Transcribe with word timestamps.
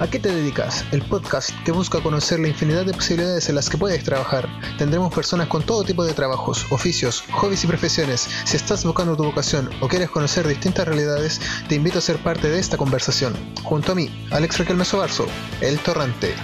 ¿A 0.00 0.08
qué 0.08 0.18
te 0.18 0.34
dedicas? 0.34 0.84
El 0.90 1.02
podcast 1.02 1.50
que 1.64 1.70
busca 1.70 2.00
conocer 2.00 2.40
la 2.40 2.48
infinidad 2.48 2.84
de 2.84 2.92
posibilidades 2.92 3.48
en 3.48 3.54
las 3.54 3.70
que 3.70 3.78
puedes 3.78 4.02
trabajar. 4.02 4.48
Tendremos 4.76 5.14
personas 5.14 5.46
con 5.46 5.62
todo 5.62 5.84
tipo 5.84 6.04
de 6.04 6.12
trabajos, 6.12 6.66
oficios, 6.70 7.22
hobbies 7.30 7.62
y 7.62 7.68
profesiones. 7.68 8.28
Si 8.44 8.56
estás 8.56 8.84
buscando 8.84 9.16
tu 9.16 9.22
vocación 9.22 9.70
o 9.80 9.86
quieres 9.86 10.10
conocer 10.10 10.48
distintas 10.48 10.88
realidades, 10.88 11.40
te 11.68 11.76
invito 11.76 11.98
a 11.98 12.02
ser 12.02 12.16
parte 12.16 12.48
de 12.48 12.58
esta 12.58 12.76
conversación. 12.76 13.34
Junto 13.62 13.92
a 13.92 13.94
mí, 13.94 14.10
Alex 14.32 14.58
Raquel 14.58 14.76
Mesobarzo, 14.76 15.26
El 15.60 15.78
Torrante. 15.78 16.34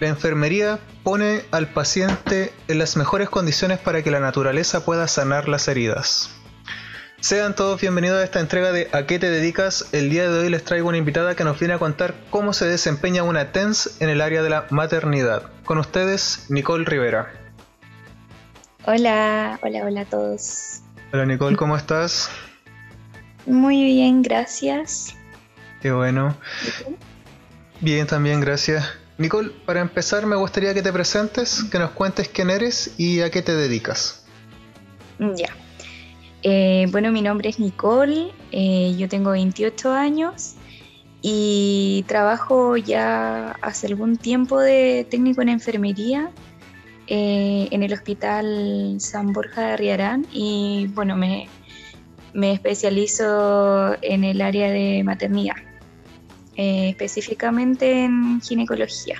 La 0.00 0.08
enfermería 0.08 0.80
pone 1.02 1.42
al 1.50 1.68
paciente 1.68 2.54
en 2.68 2.78
las 2.78 2.96
mejores 2.96 3.28
condiciones 3.28 3.78
para 3.78 4.02
que 4.02 4.10
la 4.10 4.20
naturaleza 4.20 4.86
pueda 4.86 5.08
sanar 5.08 5.48
las 5.48 5.68
heridas. 5.68 6.30
Sean 7.24 7.56
todos 7.56 7.80
bienvenidos 7.80 8.20
a 8.20 8.24
esta 8.24 8.38
entrega 8.38 8.70
de 8.70 8.90
¿A 8.92 9.06
qué 9.06 9.18
te 9.18 9.30
dedicas? 9.30 9.88
El 9.92 10.10
día 10.10 10.30
de 10.30 10.40
hoy 10.40 10.50
les 10.50 10.62
traigo 10.62 10.90
una 10.90 10.98
invitada 10.98 11.34
que 11.34 11.42
nos 11.42 11.58
viene 11.58 11.72
a 11.72 11.78
contar 11.78 12.14
cómo 12.28 12.52
se 12.52 12.66
desempeña 12.66 13.22
una 13.22 13.50
TENS 13.50 14.02
en 14.02 14.10
el 14.10 14.20
área 14.20 14.42
de 14.42 14.50
la 14.50 14.66
maternidad. 14.68 15.44
Con 15.64 15.78
ustedes, 15.78 16.44
Nicole 16.50 16.84
Rivera. 16.84 17.32
Hola, 18.84 19.58
hola, 19.62 19.86
hola 19.86 20.00
a 20.02 20.04
todos. 20.04 20.82
Hola 21.14 21.24
Nicole, 21.24 21.56
¿cómo 21.56 21.78
estás? 21.78 22.28
Muy 23.46 23.82
bien, 23.82 24.20
gracias. 24.20 25.14
Qué 25.80 25.92
bueno. 25.92 26.36
Bien, 27.80 28.06
también, 28.06 28.42
gracias. 28.42 28.98
Nicole, 29.16 29.48
para 29.64 29.80
empezar 29.80 30.26
me 30.26 30.36
gustaría 30.36 30.74
que 30.74 30.82
te 30.82 30.92
presentes, 30.92 31.64
que 31.72 31.78
nos 31.78 31.92
cuentes 31.92 32.28
quién 32.28 32.50
eres 32.50 32.92
y 32.98 33.22
a 33.22 33.30
qué 33.30 33.40
te 33.40 33.54
dedicas. 33.54 34.26
Ya. 35.18 35.63
Eh, 36.46 36.86
bueno, 36.90 37.10
mi 37.10 37.22
nombre 37.22 37.48
es 37.48 37.58
Nicole, 37.58 38.30
eh, 38.52 38.94
yo 38.98 39.08
tengo 39.08 39.30
28 39.30 39.90
años 39.90 40.56
y 41.22 42.04
trabajo 42.06 42.76
ya 42.76 43.52
hace 43.62 43.86
algún 43.86 44.18
tiempo 44.18 44.60
de 44.60 45.06
técnico 45.10 45.40
en 45.40 45.48
enfermería 45.48 46.30
eh, 47.06 47.68
en 47.70 47.82
el 47.82 47.94
Hospital 47.94 48.96
San 48.98 49.32
Borja 49.32 49.68
de 49.68 49.76
Riarán 49.78 50.26
y 50.32 50.86
bueno, 50.88 51.16
me, 51.16 51.48
me 52.34 52.52
especializo 52.52 53.96
en 54.02 54.24
el 54.24 54.42
área 54.42 54.70
de 54.70 55.02
maternidad, 55.02 55.56
específicamente 56.56 58.04
en 58.04 58.42
ginecología. 58.42 59.16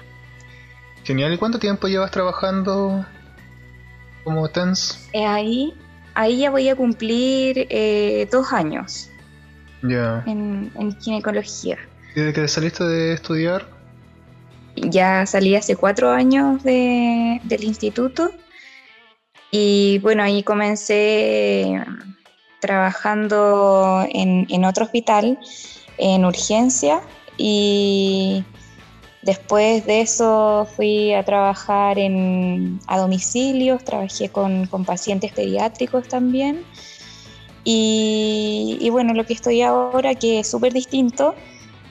Genial, 1.05 1.33
¿y 1.33 1.39
cuánto 1.39 1.59
tiempo 1.59 1.89
llevas 1.89 2.11
trabajando 2.11 3.07
como 4.25 4.47
TENS? 4.47 5.09
ahí 5.27 5.73
ahí 6.15 6.39
ya 6.41 6.51
voy 6.51 6.69
a 6.69 6.77
cumplir 6.77 7.67
eh, 7.71 8.29
dos 8.31 8.53
años 8.53 9.11
en, 10.27 10.71
en 10.79 10.99
ginecología. 11.01 11.79
¿Y 12.15 12.21
desde 12.21 12.33
que 12.33 12.49
saliste 12.49 12.85
de 12.85 13.13
estudiar? 13.15 13.67
Ya 14.77 15.25
salí 15.27 15.55
hace 15.57 15.77
cuatro 15.77 16.11
años 16.11 16.63
de- 16.65 17.41
del 17.45 17.65
instituto 17.65 18.31
y 19.51 19.99
bueno, 20.01 20.23
ahí 20.23 20.43
comencé 20.43 21.81
trabajando 22.61 24.05
en, 24.11 24.47
en 24.49 24.65
otro 24.65 24.85
hospital, 24.85 25.39
en 25.99 26.25
urgencia 26.25 27.01
y 27.37 28.43
después 29.25 29.87
de 29.87 30.03
eso 30.03 30.67
fui 30.77 31.13
a 31.15 31.25
trabajar 31.25 31.99
en, 31.99 32.81
a 32.87 32.99
domicilios, 32.99 33.85
trabajé 33.85 34.29
con, 34.29 34.67
con 34.67 34.85
pacientes 34.85 35.33
pediátricos 35.33 36.09
también. 36.09 36.65
Y, 37.67 38.89
bueno, 38.91 39.15
lo 39.15 39.25
que 39.25 39.33
estoy 39.33 39.63
ahora 39.63 40.15
que 40.15 40.41
es 40.41 40.51
súper 40.51 40.75
distinto, 40.75 41.35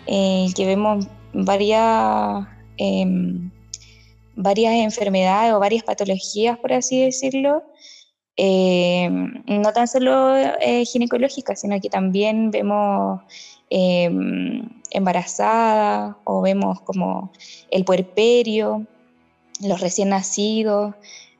eh, 0.05 0.47
que 0.55 0.67
vemos 0.67 1.07
varias 1.33 2.47
em, 2.77 3.49
varias 4.35 4.73
enfermedades 4.73 5.53
o 5.53 5.59
varias 5.59 5.83
patologías, 5.83 6.57
por 6.57 6.73
así 6.73 7.01
decirlo, 7.01 7.63
em, 8.35 9.43
no 9.45 9.71
tan 9.73 9.87
solo 9.87 10.35
eh, 10.35 10.85
ginecológicas, 10.85 11.61
sino 11.61 11.79
que 11.79 11.89
también 11.89 12.51
vemos 12.51 13.21
em, 13.75 14.69
embarazadas 14.91 16.15
o 16.25 16.43
vemos 16.43 16.79
como 16.81 17.31
el 17.71 17.83
puerperio, 17.85 18.85
los 19.61 19.81
recién 19.81 20.09
nacidos, 20.09 20.93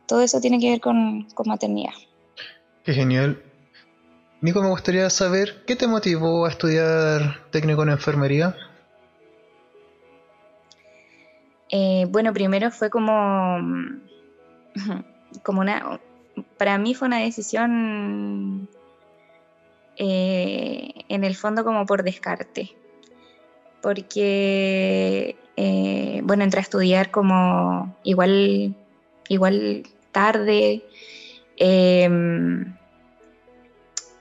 todo 0.08 0.22
eso 0.22 0.42
tiene 0.42 0.60
que 0.60 0.72
ver 0.72 0.82
con, 0.82 1.28
con 1.36 1.48
maternidad. 1.48 1.94
Qué 2.84 2.94
genial. 2.94 3.40
Nico, 4.42 4.64
me 4.64 4.70
gustaría 4.70 5.08
saber 5.12 5.64
qué 5.68 5.76
te 5.76 5.88
motivó 5.88 6.48
a 6.48 6.50
estudiar 6.50 7.40
técnico 7.52 7.84
en 7.84 7.90
enfermería. 7.90 8.56
Eh, 11.70 12.08
bueno, 12.10 12.34
primero 12.34 12.72
fue 12.72 12.90
como, 12.90 13.60
como 15.44 15.62
una, 15.62 16.00
para 16.58 16.80
mí 16.80 16.96
fue 16.96 17.08
una 17.08 17.20
decisión 17.20 18.68
eh, 19.98 20.92
en 21.10 21.24
el 21.24 21.36
fondo 21.36 21.64
como 21.64 21.86
por 21.86 22.04
descarte, 22.04 22.72
porque, 23.82 25.36
eh, 25.58 26.22
bueno, 26.24 26.44
entré 26.44 26.60
a 26.60 26.64
estudiar 26.64 27.12
como 27.12 27.96
igual, 28.04 28.76
igual 29.30 29.84
tarde, 30.12 30.84
em, 31.58 32.76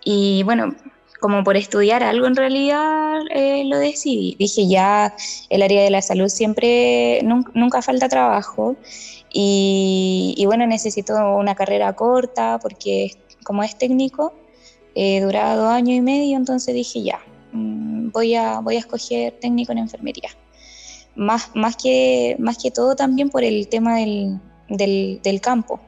y 0.04 0.42
bueno, 0.42 0.74
como 1.20 1.44
por 1.44 1.56
estudiar 1.56 2.02
algo 2.02 2.26
en 2.26 2.34
realidad 2.36 3.20
eh, 3.30 3.64
lo 3.66 3.78
decidí. 3.78 4.34
Dije 4.38 4.66
ya, 4.68 5.14
el 5.48 5.62
área 5.62 5.82
de 5.84 5.90
la 5.90 6.02
salud 6.02 6.28
siempre, 6.28 7.20
nun- 7.22 7.44
nunca, 7.54 7.80
falta 7.82 8.08
trabajo 8.08 8.76
y, 9.32 10.34
y 10.36 10.46
bueno, 10.46 10.66
necesito 10.66 11.14
una 11.36 11.54
carrera 11.54 11.92
corta 11.94 12.58
porque 12.60 13.12
como 13.44 13.62
es 13.62 13.78
técnico, 13.78 14.34
eh, 14.94 15.20
duraba 15.20 15.56
dos 15.56 15.70
años 15.70 15.96
y 15.96 16.00
medio, 16.00 16.36
entonces 16.36 16.74
dije 16.74 17.02
ya, 17.02 17.20
mm, 17.52 18.10
voy, 18.10 18.34
a, 18.34 18.60
voy 18.60 18.76
a 18.76 18.80
escoger 18.80 19.38
técnico 19.40 19.72
en 19.72 19.78
enfermería. 19.78 20.30
Más, 21.14 21.50
más, 21.54 21.76
que, 21.76 22.36
más 22.38 22.56
que 22.56 22.70
todo 22.70 22.96
también 22.96 23.28
por 23.28 23.44
el 23.44 23.68
tema 23.68 23.96
del, 23.96 24.40
del, 24.68 25.40
campo. 25.42 25.80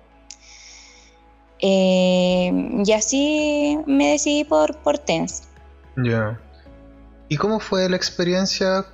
Eh, 1.61 2.53
y 2.85 2.93
así 2.93 3.79
me 3.87 4.13
decidí 4.13 4.45
por, 4.45 4.77
por 4.83 4.99
TENS. 4.99 5.45
Ya. 5.97 6.39
¿Y 7.29 7.37
cómo 7.37 7.59
fue 7.59 7.89
la 7.89 7.97
experiencia? 7.97 8.85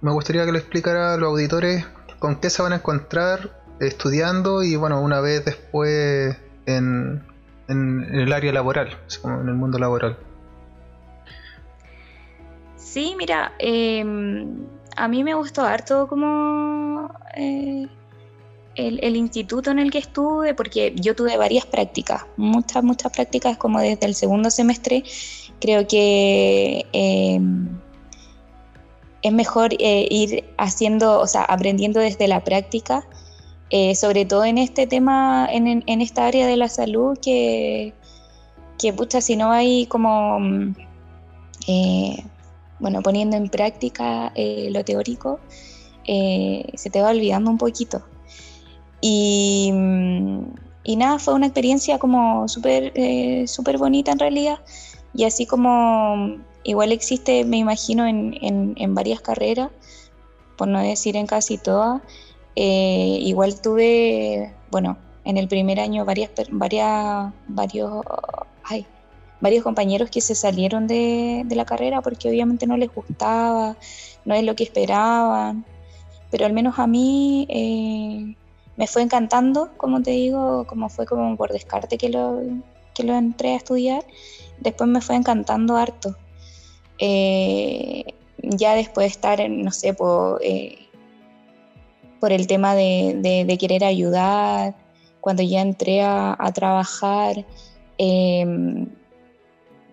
Me 0.00 0.10
gustaría 0.12 0.44
que 0.44 0.52
lo 0.52 0.58
explicara 0.58 1.14
a 1.14 1.16
los 1.16 1.28
auditores 1.28 1.86
con 2.18 2.40
qué 2.40 2.50
se 2.50 2.62
van 2.62 2.72
a 2.72 2.76
encontrar 2.76 3.60
estudiando 3.80 4.62
y 4.62 4.76
bueno, 4.76 5.00
una 5.00 5.20
vez 5.20 5.44
después 5.44 6.36
en, 6.66 7.24
en 7.70 8.06
el 8.12 8.32
área 8.32 8.52
laboral, 8.52 8.98
en 9.24 9.48
el 9.48 9.54
mundo 9.54 9.78
laboral. 9.78 10.18
Sí, 12.76 13.14
mira, 13.16 13.52
eh, 13.58 14.04
a 14.96 15.08
mí 15.08 15.24
me 15.24 15.34
gustó 15.34 15.62
harto 15.62 16.08
como 16.08 17.10
eh, 17.34 17.86
el, 18.74 19.16
instituto 19.16 19.70
en 19.70 19.78
el 19.78 19.90
que 19.90 19.98
estuve, 19.98 20.54
porque 20.54 20.92
yo 20.96 21.14
tuve 21.14 21.36
varias 21.36 21.66
prácticas, 21.66 22.26
muchas, 22.36 22.82
muchas 22.82 23.12
prácticas 23.12 23.56
como 23.56 23.80
desde 23.80 24.06
el 24.06 24.14
segundo 24.14 24.50
semestre. 24.50 25.04
Creo 25.60 25.86
que 25.86 26.86
eh, 26.92 27.40
es 29.22 29.32
mejor 29.32 29.74
eh, 29.78 30.06
ir 30.10 30.44
haciendo, 30.56 31.20
o 31.20 31.26
sea, 31.26 31.42
aprendiendo 31.42 32.00
desde 32.00 32.28
la 32.28 32.42
práctica, 32.42 33.04
eh, 33.70 33.94
sobre 33.94 34.24
todo 34.24 34.44
en 34.44 34.58
este 34.58 34.86
tema, 34.86 35.48
en, 35.50 35.84
esta 36.02 36.26
área 36.26 36.46
de 36.46 36.56
la 36.56 36.68
salud, 36.68 37.16
que, 37.20 37.94
que 38.78 38.92
pucha, 38.92 39.20
si 39.20 39.36
no 39.36 39.50
hay 39.52 39.86
como... 39.86 40.40
mm, 40.40 40.74
eh, 41.68 42.24
bueno, 42.80 43.02
poniendo 43.02 43.36
en 43.36 43.48
práctica 43.50 44.32
eh, 44.34 44.68
lo 44.72 44.84
teórico, 44.84 45.38
se 46.06 46.90
te 46.90 47.00
va 47.02 47.10
olvidando 47.10 47.50
un 47.50 47.58
poquito. 47.58 48.02
Y, 49.00 49.70
mm, 49.72 50.40
nada, 50.96 51.18
fue 51.18 51.34
una 51.34 51.46
experiencia 51.46 51.98
como 51.98 52.48
súper 52.48 52.92
súper 53.48 53.78
bonita 53.78 54.12
en 54.12 54.18
realidad. 54.18 54.58
Y 55.14 55.24
así 55.24 55.46
como 55.46 56.16
mm, 56.16 56.42
igual 56.64 56.90
existe, 56.92 57.44
me 57.44 57.58
imagino, 57.58 58.06
en- 58.06 58.36
en 58.76 58.94
varias 58.94 59.20
carreras, 59.20 59.70
por 60.56 60.66
no 60.68 60.80
decir 60.80 61.16
en 61.16 61.26
casi 61.26 61.58
todas, 61.58 62.02
eh, 62.56 63.18
igual 63.20 63.60
tuve, 63.60 64.54
bueno, 64.70 64.98
en 65.24 65.36
el 65.36 65.48
primer 65.48 65.80
año 65.80 66.04
varias, 66.04 66.30
varias, 66.50 67.32
varios, 67.48 68.04
varios 69.40 69.64
compañeros 69.64 70.10
que 70.10 70.20
se 70.20 70.34
salieron 70.34 70.86
de, 70.86 71.44
la 71.50 71.64
carrera 71.64 72.02
porque 72.02 72.28
obviamente 72.28 72.66
no 72.66 72.76
les 72.76 72.92
gustaba, 72.94 73.76
no 74.24 74.34
es 74.34 74.44
lo 74.44 74.54
que 74.54 74.64
esperaban, 74.64 75.64
pero 76.30 76.46
al 76.46 76.52
menos 76.52 76.78
a 76.78 76.86
mí 76.86 77.46
eh, 77.48 78.34
me 78.76 78.86
fue 78.86 79.02
encantando, 79.02 79.70
como 79.76 80.02
te 80.02 80.12
digo, 80.12 80.66
como 80.66 80.88
fue 80.88 81.06
como 81.06 81.36
por 81.36 81.52
descarte 81.52 81.98
que 81.98 82.08
lo, 82.08 82.40
que 82.94 83.04
lo 83.04 83.14
entré 83.14 83.52
a 83.52 83.56
estudiar, 83.56 84.04
después 84.60 84.88
me 84.88 85.00
fue 85.00 85.16
encantando 85.16 85.76
harto. 85.76 86.16
Eh, 86.98 88.04
ya 88.42 88.74
después 88.74 89.04
de 89.04 89.08
estar, 89.08 89.50
no 89.50 89.70
sé, 89.70 89.94
por, 89.94 90.40
eh, 90.42 90.79
por 92.20 92.32
el 92.32 92.46
tema 92.46 92.74
de, 92.74 93.56
querer 93.58 93.84
ayudar, 93.84 94.76
cuando 95.20 95.42
ya 95.42 95.60
entré 95.62 96.02
a, 96.02 96.52
trabajar, 96.54 97.46
eh, 97.98 98.86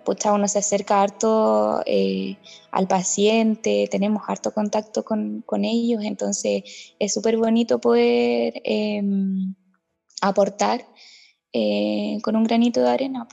pues 0.08 0.24
uno 0.24 0.48
se 0.48 0.60
acerca 0.60 1.02
harto 1.02 1.82
eh, 1.86 2.38
al 2.72 2.88
paciente, 2.88 3.90
tenemos 3.92 4.24
harto 4.28 4.54
contacto 4.54 5.04
con, 5.04 5.44
ellos, 5.66 6.02
entonces 6.04 6.64
es 6.98 7.14
súper 7.14 7.36
bonito 7.36 7.80
poder 7.80 8.62
em, 8.64 9.54
aportar 10.22 10.86
eh, 11.52 12.20
con 12.24 12.38
un 12.38 12.46
granito 12.46 12.82
de 12.82 12.90
arena. 12.90 13.28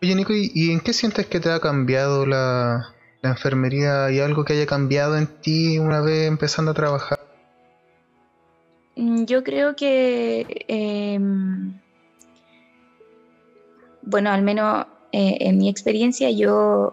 Oye 0.00 0.14
Nico, 0.14 0.32
¿y, 0.32 0.70
en 0.70 0.80
qué 0.80 0.94
sientes 0.94 1.26
que 1.26 1.40
te 1.40 1.50
ha 1.50 1.60
cambiado 1.60 2.24
la, 2.24 2.94
la 3.22 3.30
enfermería? 3.30 4.06
¿Hay 4.06 4.20
algo 4.20 4.44
que 4.44 4.54
haya 4.54 4.66
cambiado 4.66 5.16
en 5.16 5.26
ti 5.26 5.78
una 5.78 6.00
vez 6.00 6.28
empezando 6.28 6.70
a 6.70 6.74
trabajar? 6.74 7.18
Mm, 8.96 9.24
yo 9.24 9.44
creo 9.44 9.76
que 9.76 10.64
em, 10.68 11.78
bueno, 14.02 14.30
al 14.30 14.42
menos 14.42 14.86
eh, 15.12 15.36
en 15.40 15.58
mi 15.58 15.68
experiencia 15.68 16.30
yo 16.30 16.92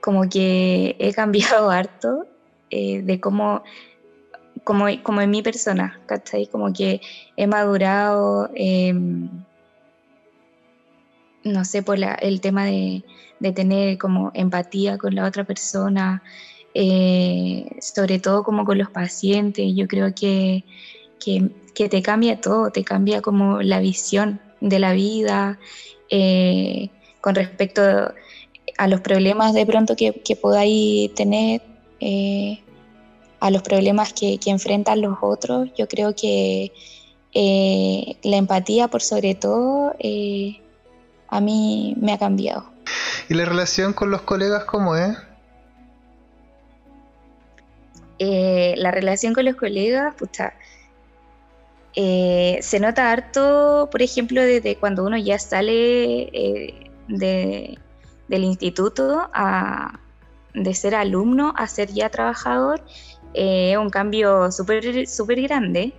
como 0.00 0.28
que 0.28 0.96
he 0.98 1.12
cambiado 1.14 1.70
harto 1.70 2.26
eh, 2.70 3.02
de 3.02 3.20
cómo, 3.20 3.62
como, 4.64 4.88
en 4.88 5.30
mi 5.30 5.42
persona, 5.42 6.00
¿cachai? 6.06 6.46
Como 6.46 6.72
que 6.72 7.00
he 7.36 7.46
madurado, 7.46 8.50
em, 8.54 9.28
no 11.44 11.64
sé, 11.64 11.82
por 11.82 11.98
el 11.98 12.40
tema 12.40 12.64
de, 12.64 13.04
tener 13.54 13.98
como 13.98 14.30
empatía 14.34 14.96
con 14.96 15.14
la 15.14 15.26
otra 15.26 15.44
persona, 15.44 16.22
eh, 16.72 17.66
sobre 17.80 18.18
todo 18.18 18.42
como 18.42 18.64
con 18.64 18.78
los 18.78 18.90
pacientes, 18.90 19.72
yo 19.74 19.86
creo 19.86 20.14
que, 20.14 20.64
que 21.22 21.88
te 21.88 22.02
cambia 22.02 22.40
todo, 22.40 22.70
te 22.70 22.84
cambia 22.84 23.20
como 23.20 23.60
la 23.60 23.80
visión 23.80 24.40
de 24.62 24.78
la 24.78 24.94
vida, 24.94 25.58
eh, 26.08 26.88
con 27.20 27.34
respecto 27.34 27.82
a 28.78 28.88
los 28.88 29.00
problemas 29.02 29.52
de 29.52 29.66
pronto 29.66 29.94
que, 29.94 30.12
podáis 30.40 31.12
tener, 31.14 31.60
eh, 32.00 32.60
a 33.40 33.50
los 33.50 33.62
problemas 33.62 34.14
que, 34.14 34.38
enfrentan 34.46 35.02
los 35.02 35.18
otros. 35.20 35.68
Yo 35.76 35.86
creo 35.86 36.14
que 36.14 36.72
la 38.22 38.36
empatía, 38.36 38.88
por 38.88 39.02
sobre 39.02 39.34
todo, 39.34 39.94
a 41.34 41.40
mí 41.40 41.96
me 42.00 42.12
ha 42.12 42.18
cambiado. 42.18 42.70
¿Y 43.28 43.34
la 43.34 43.44
relación 43.44 43.92
con 43.92 44.10
los 44.10 44.22
colegas 44.22 44.64
cómo 44.64 44.96
es? 44.96 45.16
la 48.76 48.90
relación 48.90 49.34
con 49.34 49.44
los 49.44 49.56
colegas, 49.56 50.14
pucha, 50.14 50.54
eh, 51.94 52.58
se 52.62 52.80
nota 52.80 53.12
harto, 53.12 53.88
por 53.90 54.00
ejemplo, 54.00 54.40
desde 54.40 54.76
cuando 54.76 55.04
uno 55.04 55.18
ya 55.18 55.38
sale 55.38 56.22
eh, 56.32 56.90
del 57.08 58.44
instituto 58.44 59.28
a, 59.34 60.00
de 60.54 60.74
ser 60.74 60.94
alumno 60.94 61.52
a 61.56 61.66
ser 61.66 61.92
ya 61.92 62.08
trabajador, 62.08 62.82
eh, 63.34 63.72
es 63.72 63.78
un 63.78 63.90
cambio 63.90 64.50
súper 64.50 65.06
super 65.06 65.42
grande. 65.42 65.92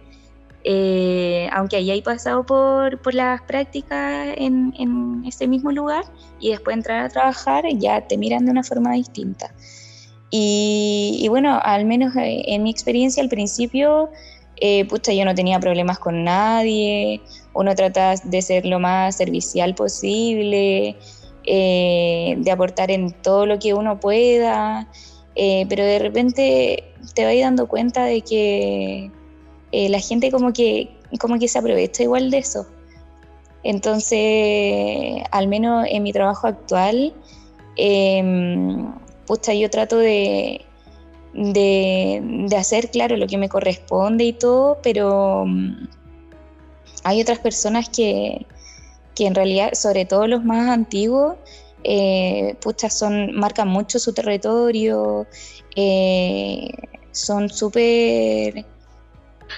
Aunque 1.52 1.78
hayáis 1.78 2.04
pasado 2.04 2.46
por, 2.46 3.00
por 3.02 3.14
las 3.14 3.42
prácticas 3.44 4.30
en, 4.38 4.74
en, 4.78 5.24
ese 5.26 5.48
mismo 5.48 5.72
lugar 5.72 6.06
y 6.40 6.50
después 6.50 6.76
entrar 6.76 7.06
a 7.06 7.10
trabajar, 7.10 7.66
ya 7.78 8.08
te 8.08 8.18
miran 8.18 8.46
de 8.46 8.52
una 8.52 8.64
forma 8.64 8.94
distinta. 8.94 9.54
Y, 10.32 11.20
y 11.22 11.28
bueno, 11.28 11.60
al 11.64 11.86
menos 11.86 12.14
en 12.16 12.64
mi 12.64 12.72
experiencia 12.72 13.22
al 13.22 13.30
principio 13.30 14.10
eh, 14.58 14.88
yo 14.88 15.26
no 15.26 15.36
tenía 15.36 15.60
problemas 15.60 16.00
con 16.00 16.24
nadie, 16.24 17.22
uno 17.54 17.76
trata 17.76 18.16
de 18.24 18.42
ser 18.42 18.66
lo 18.66 18.80
más 18.80 19.18
servicial 19.18 19.76
posible, 19.76 20.96
eh, 21.46 22.36
de 22.38 22.52
aportar 22.52 22.92
en 22.92 23.12
todo 23.12 23.46
lo 23.46 23.60
que 23.60 23.74
uno 23.74 24.00
pueda, 24.00 24.88
eh, 25.36 25.66
pero 25.68 25.84
de 25.84 26.00
repente 26.00 26.84
te 27.14 27.26
vas 27.26 27.36
dando 27.40 27.68
cuenta 27.68 28.06
de 28.06 28.22
que 28.22 29.12
eh, 29.78 29.90
la 29.90 30.00
gente 30.00 30.32
como 30.32 30.54
que, 30.54 30.90
como 31.20 31.38
que 31.38 31.50
se 31.50 31.60
aprovecha 31.60 32.02
igual 32.02 32.32
de 32.32 32.38
eso. 32.38 32.66
Entonces, 33.62 35.22
al 35.32 35.50
menos 35.50 35.86
en 35.90 36.02
mi 36.02 36.14
trabajo 36.14 36.48
actual, 36.48 37.14
em, 37.76 38.94
yo 39.28 39.70
trato 39.70 39.98
de, 39.98 40.62
de, 41.34 42.56
hacer, 42.58 42.90
claro, 42.90 43.18
lo 43.18 43.28
que 43.28 43.38
me 43.38 43.50
corresponde 43.50 44.24
y 44.24 44.32
todo, 44.32 44.78
pero 44.82 45.44
mm, 45.46 45.90
hay 47.04 47.22
otras 47.22 47.40
personas 47.40 47.90
que, 47.90 48.46
en 49.20 49.36
realidad, 49.36 49.74
sobre 49.74 50.06
todo 50.06 50.26
los 50.28 50.46
más 50.46 50.70
antiguos, 50.70 51.36
eh, 51.84 52.56
son, 52.90 53.36
marcan 53.36 53.68
mucho 53.68 54.00
su 54.00 54.14
territorio, 54.14 55.28
eh, 55.76 56.70
son 57.12 57.50
súper... 57.50 58.66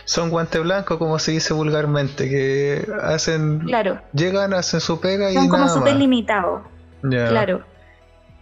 Son 0.06 0.30
guante 0.30 0.60
blanco, 0.60 1.00
como 1.00 1.20
se 1.20 1.32
dice 1.32 1.54
vulgarmente, 1.54 2.30
que 2.30 2.88
hacen... 3.02 3.60
Claro. 3.60 4.02
Llegan, 4.14 4.54
hacen 4.54 4.80
su 4.80 5.00
pega 5.00 5.32
y... 5.32 5.36
Son 5.36 5.50
como 5.50 5.68
súper 5.70 5.96
limitados. 5.96 6.62
Claro. 7.02 7.64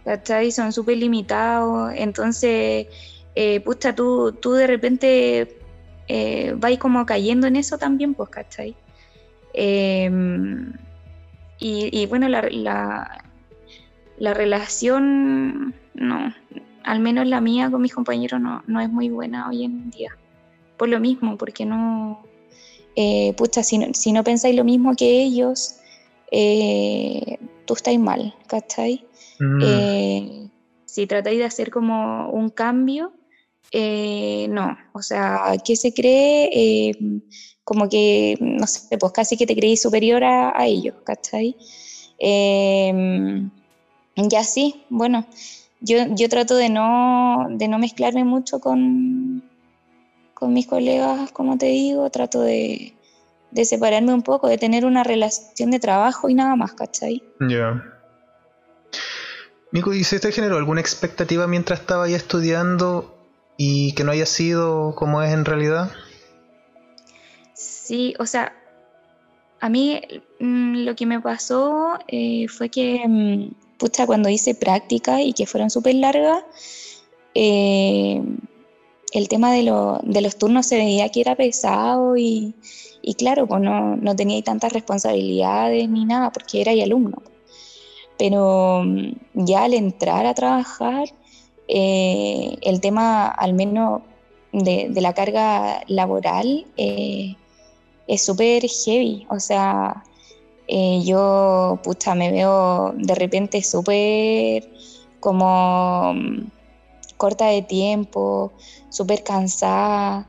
¿Cachai? 0.04 0.52
Son 0.52 0.72
súper 0.72 0.98
limitados. 0.98 1.92
Entonces, 1.94 2.86
eh, 3.34 3.60
pucha, 3.60 3.94
tú, 3.94 4.32
tú 4.32 4.52
de 4.52 4.66
repente 4.66 5.58
eh, 6.08 6.54
vais 6.56 6.78
como 6.78 7.04
cayendo 7.04 7.46
en 7.46 7.56
eso 7.56 7.78
también, 7.78 8.14
pues, 8.14 8.28
¿cachai? 8.30 8.76
Em, 9.52 10.72
y, 11.58 12.06
bueno, 12.06 12.28
la, 12.28 12.42
la, 14.18 14.34
relación, 14.34 15.74
no, 15.94 16.34
al 16.84 17.00
menos 17.00 17.26
la 17.26 17.40
mía 17.40 17.70
con 17.70 17.80
mis 17.82 17.94
compañeros 17.94 18.40
no, 18.40 18.62
no 18.66 18.80
es 18.80 18.90
muy 18.90 19.08
buena 19.08 19.48
hoy 19.48 19.64
en 19.64 19.90
día. 19.90 20.16
Por 20.76 20.88
lo 20.88 21.00
mismo, 21.00 21.36
porque 21.36 21.64
no, 21.64 22.22
eh, 22.94 23.34
pucha, 23.36 23.62
si 23.62 23.78
no, 23.78 23.86
si 23.92 24.12
no 24.12 24.24
pensáis 24.24 24.56
lo 24.56 24.64
mismo 24.64 24.94
que 24.96 25.22
ellos, 25.22 25.76
eh, 26.30 27.38
tú 27.66 27.74
estáis 27.74 28.00
mal, 28.00 28.34
¿cachai? 28.46 29.04
Mm. 29.38 30.48
si 30.86 31.06
tratáis 31.06 31.36
de 31.38 31.44
hacer 31.44 31.70
como 31.70 32.30
un 32.30 32.48
cambio, 32.48 33.12
eh, 33.70 34.46
no, 34.48 34.78
o 34.94 35.02
sea, 35.02 35.56
¿qué 35.62 35.76
se 35.76 35.92
cree? 35.92 36.48
Eh, 36.52 36.92
como 37.64 37.88
que, 37.90 38.38
no 38.40 38.66
sé, 38.66 38.96
pues 38.96 39.12
casi 39.12 39.36
que 39.36 39.46
te 39.46 39.54
creí 39.54 39.76
superior 39.76 40.24
a, 40.24 40.54
ellos, 40.64 40.94
¿cachai? 41.04 41.54
Ya 44.16 44.44
sí, 44.44 44.84
bueno, 44.88 45.26
yo, 45.80 45.98
yo 46.14 46.30
trato 46.30 46.56
de 46.56 46.70
no, 46.70 47.46
de 47.50 47.68
no 47.68 47.78
mezclarme 47.78 48.24
mucho 48.24 48.60
con, 48.60 49.42
con 50.36 50.52
mis 50.52 50.66
colegas, 50.66 51.32
como 51.32 51.56
te 51.56 51.66
digo, 51.66 52.10
trato 52.10 52.42
de, 52.42 52.94
de 53.50 53.64
separarme 53.64 54.12
un 54.12 54.22
poco, 54.22 54.48
de 54.48 54.58
tener 54.58 54.84
una 54.84 55.02
relación 55.02 55.70
de 55.70 55.80
trabajo 55.80 56.28
y 56.28 56.34
nada 56.34 56.56
más, 56.56 56.74
¿cachai? 56.74 57.22
Ya. 57.40 57.82
Nico, 59.72 59.94
¿y 59.94 60.04
se 60.04 60.20
te 60.20 60.30
generó 60.32 60.58
alguna 60.58 60.82
expectativa 60.82 61.46
mientras 61.46 61.80
estaba 61.80 62.04
ahí 62.04 62.12
estudiando 62.12 63.16
y 63.56 63.94
que 63.94 64.04
no 64.04 64.12
haya 64.12 64.26
sido 64.26 64.94
como 64.94 65.22
es 65.22 65.32
en 65.32 65.46
realidad? 65.46 65.90
Sí, 67.54 68.12
o 68.18 68.26
sea, 68.26 68.52
a 69.58 69.70
mí 69.70 70.02
mm, 70.38 70.84
lo 70.84 70.94
que 70.94 71.06
me 71.06 71.18
pasó 71.22 71.98
eh, 72.08 72.46
fue 72.48 72.68
que, 72.68 73.00
mm, 73.08 73.78
pucha, 73.78 74.04
cuando 74.04 74.28
hice 74.28 74.54
práctica 74.54 75.22
y 75.22 75.32
que 75.32 75.46
fueron 75.46 75.70
súper 75.70 75.94
largas, 75.94 76.44
eh, 77.34 78.20
el 79.12 79.28
tema 79.28 79.52
de, 79.52 79.62
los 79.62 80.36
turnos 80.36 80.66
se 80.66 80.76
veía 80.76 81.08
que 81.10 81.20
era 81.20 81.36
pesado 81.36 82.16
y, 82.16 82.54
claro, 83.18 83.46
pues 83.46 83.62
no, 83.62 83.96
no 83.96 84.16
tenía 84.16 84.42
tantas 84.42 84.72
responsabilidades 84.72 85.88
ni 85.88 86.04
nada 86.04 86.32
porque 86.32 86.60
era 86.60 86.72
y 86.72 86.82
alumno. 86.82 87.22
Pero 88.18 88.82
mm, 88.84 89.12
ya 89.34 89.64
al 89.64 89.74
entrar 89.74 90.26
a 90.26 90.34
trabajar, 90.34 91.08
eh, 91.68 92.56
el 92.62 92.80
tema, 92.80 93.28
al 93.28 93.54
menos 93.54 94.02
de, 94.52 94.90
la 95.00 95.14
carga 95.14 95.82
laboral, 95.88 96.66
eh, 96.76 97.36
es 98.06 98.24
súper 98.24 98.66
heavy. 98.68 99.26
O 99.30 99.40
sea, 99.40 100.04
eh, 100.68 101.00
yo, 101.04 101.78
pucha, 101.82 102.14
me 102.14 102.30
veo 102.32 102.92
de 102.96 103.14
repente 103.14 103.62
súper 103.62 104.68
como 105.20 106.14
mm, 106.14 106.55
corta 107.16 107.46
de 107.46 107.62
tiempo, 107.62 108.52
súper 108.90 109.22
cansada, 109.22 110.28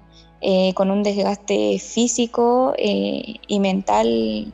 con 0.75 0.91
un 0.91 1.03
desgaste 1.03 1.79
físico 1.79 2.73
y 2.77 3.59
mental, 3.59 4.53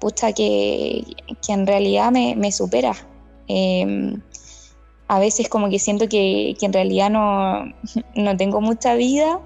pucha, 0.00 0.32
que, 0.32 1.04
en 1.48 1.66
realidad 1.66 2.10
me, 2.10 2.34
me 2.36 2.52
supera. 2.52 2.94
Em, 3.48 4.20
a 5.08 5.18
veces 5.18 5.48
como 5.48 5.70
que 5.70 5.78
siento 5.78 6.08
que, 6.08 6.54
en 6.60 6.72
realidad 6.72 7.10
no, 7.10 7.64
no, 8.14 8.36
tengo 8.36 8.60
mucha 8.60 8.94
vida, 8.94 9.40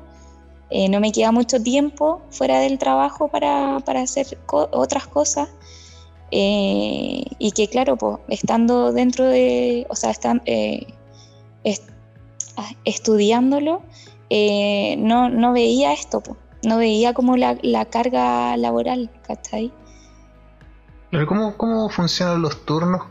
eh, 0.71 0.89
no 0.89 1.01
me 1.01 1.13
queda 1.13 1.33
mucho 1.33 1.63
tiempo 1.63 2.21
fuera 2.31 2.61
del 2.61 2.79
trabajo 2.79 3.29
para, 3.29 3.77
hacer 3.77 4.39
otras 4.49 5.07
cosas. 5.07 5.49
Eh, 6.35 7.25
y 7.39 7.53
que 7.53 7.69
claro, 7.69 7.97
pues 7.99 8.19
estando 8.29 8.91
dentro 8.91 9.27
de, 9.27 9.87
o 9.91 9.95
sea, 9.95 10.15
eh, 10.47 10.87
ah, 12.57 12.71
estudiándolo, 12.85 13.83
no, 14.99 15.29
no, 15.29 15.53
veía 15.53 15.93
esto, 15.93 16.23
no 16.65 16.79
veía 16.79 17.13
como 17.13 17.37
la, 17.37 17.59
la 17.63 17.85
carga 17.85 18.57
laboral, 18.57 19.11
¿cachai? 19.27 19.73
¿Cómo, 21.27 21.57
¿Cómo 21.57 21.91
funcionan 21.91 22.41
los 22.41 22.65
turnos? 22.65 23.03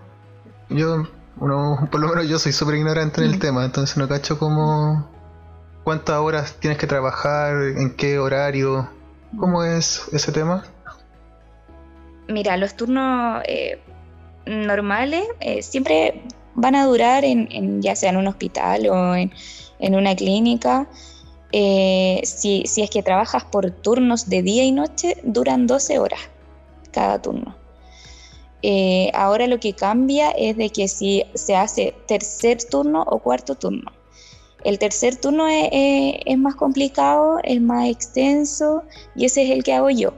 Yo 0.70 1.06
uno, 1.42 1.88
por 1.92 2.00
lo 2.00 2.08
menos 2.08 2.28
yo 2.28 2.40
soy 2.40 2.52
súper 2.52 2.76
ignorante 2.76 3.22
en 3.22 3.30
el 3.30 3.38
mm. 3.38 3.40
tema, 3.40 3.66
entonces 3.66 3.98
no 3.98 4.08
cacho 4.08 4.38
cómo, 4.38 5.08
cuántas 5.84 6.18
horas 6.18 6.56
tienes 6.60 6.78
que 6.78 6.88
trabajar, 6.88 7.56
en 7.78 7.96
qué 7.96 8.20
horario, 8.20 8.90
cómo 9.38 9.64
es 9.64 10.08
ese 10.14 10.32
tema. 10.32 10.64
Mira, 12.28 12.58
los 12.58 12.76
turnos 12.76 13.44
eh, 13.48 13.82
normales 14.46 15.26
eh, 15.40 15.62
siempre 15.62 16.24
van 16.56 16.76
a 16.76 16.86
durar 16.86 17.24
en, 17.26 17.82
ya 17.82 17.96
sea 17.96 18.10
en 18.10 18.18
un 18.18 18.28
hospital 18.28 18.88
o 18.88 19.16
en, 19.16 19.32
una 19.80 20.16
clínica. 20.16 20.88
Eh, 21.52 22.22
si, 22.24 22.64
si 22.66 22.82
es 22.82 22.90
que 22.90 23.04
trabajas 23.04 23.44
por 23.44 23.70
turnos 23.72 24.30
de 24.30 24.42
día 24.42 24.64
y 24.64 24.72
noche, 24.72 25.18
duran 25.24 25.68
12 25.68 26.00
horas 26.00 26.22
cada 26.92 27.22
turno. 27.22 27.56
Eh, 28.64 29.10
ahora 29.14 29.48
lo 29.48 29.60
que 29.60 29.74
cambia 29.74 30.30
es 30.32 30.56
de 30.56 30.70
que 30.70 30.88
si 30.88 31.24
se 31.34 31.56
hace 31.56 31.96
tercer 32.08 32.64
turno 32.64 33.04
o 33.08 33.20
cuarto 33.20 33.56
turno. 33.56 33.92
El 34.64 34.78
tercer 34.78 35.16
turno 35.16 35.48
es, 35.48 36.38
más 36.38 36.54
complicado, 36.54 37.40
es 37.44 37.60
más 37.60 37.90
extenso 37.90 38.84
y 39.16 39.26
ese 39.26 39.44
es 39.44 39.50
el 39.50 39.64
que 39.64 39.74
hago 39.74 39.90
yo. 39.90 40.14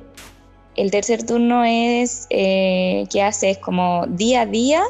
El 0.76 0.92
tercer 0.92 1.26
turno 1.26 1.64
es 1.64 2.28
eh, 2.30 3.06
que 3.10 3.22
haces 3.22 3.58
como 3.60 4.06
día 4.08 4.42
a 4.42 4.46
día, 4.46 4.84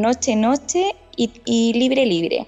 noche 0.00 0.36
noche 0.36 0.94
y, 1.16 1.72
libre 1.74 2.06
libre. 2.06 2.46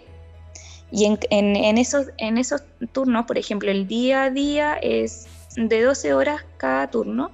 Y 0.93 1.05
en, 1.05 1.79
esos, 1.79 2.09
en 2.19 2.39
esos 2.39 2.63
turnos, 2.93 3.27
por 3.27 3.39
ejemplo, 3.39 3.71
el 3.71 3.87
día 3.87 4.25
a 4.25 4.31
día 4.31 4.75
es 4.75 5.29
de 5.57 5.83
12 5.83 6.15
horas 6.15 6.45
cada 6.57 6.91
turno, 6.91 7.31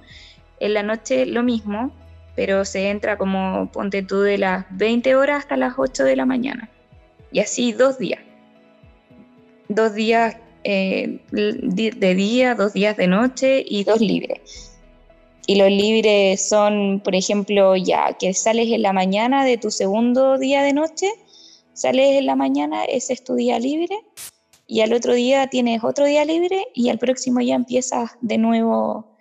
en 0.59 0.73
la 0.73 0.83
noche 0.83 1.25
lo 1.25 1.43
mismo, 1.43 1.91
pero 2.35 2.65
se 2.65 2.89
entra 2.89 3.17
como, 3.17 3.71
ponte 3.71 4.03
tú, 4.03 4.21
de 4.21 4.37
las 4.37 4.65
20 4.77 5.15
horas 5.15 5.39
hasta 5.39 5.57
las 5.57 5.73
8 5.77 6.03
de 6.03 6.15
la 6.15 6.25
mañana. 6.25 6.69
Y 7.31 7.39
así 7.39 7.73
dos 7.73 7.97
días. 7.97 8.21
Dos 9.69 9.95
días 9.95 10.37
eh, 10.63 11.19
de 11.31 12.15
día, 12.15 12.55
dos 12.55 12.73
días 12.73 12.95
de 12.95 13.07
noche 13.07 13.63
y 13.67 13.83
dos 13.83 13.99
libres. 13.99 14.76
Y 15.47 15.55
los 15.55 15.69
libres 15.69 16.47
son, 16.47 17.01
por 17.03 17.15
ejemplo, 17.15 17.75
ya 17.77 18.13
que 18.19 18.33
sales 18.33 18.69
en 18.69 18.81
la 18.81 18.91
mañana 18.91 19.45
de 19.45 19.57
tu 19.57 19.71
segundo 19.71 20.37
día 20.37 20.61
de 20.61 20.73
noche, 20.73 21.09
sales 21.73 22.19
en 22.19 22.25
la 22.25 22.35
mañana, 22.35 22.83
ese 22.83 23.13
es 23.13 23.23
tu 23.23 23.35
día 23.35 23.57
libre, 23.57 23.97
y 24.67 24.81
al 24.81 24.91
otro 24.91 25.13
día 25.13 25.47
tienes 25.47 25.83
otro 25.83 26.05
día 26.05 26.25
libre 26.25 26.65
y 26.73 26.89
al 26.89 26.99
próximo 26.99 27.39
ya 27.39 27.55
empiezas 27.55 28.11
de 28.19 28.37
nuevo 28.37 29.15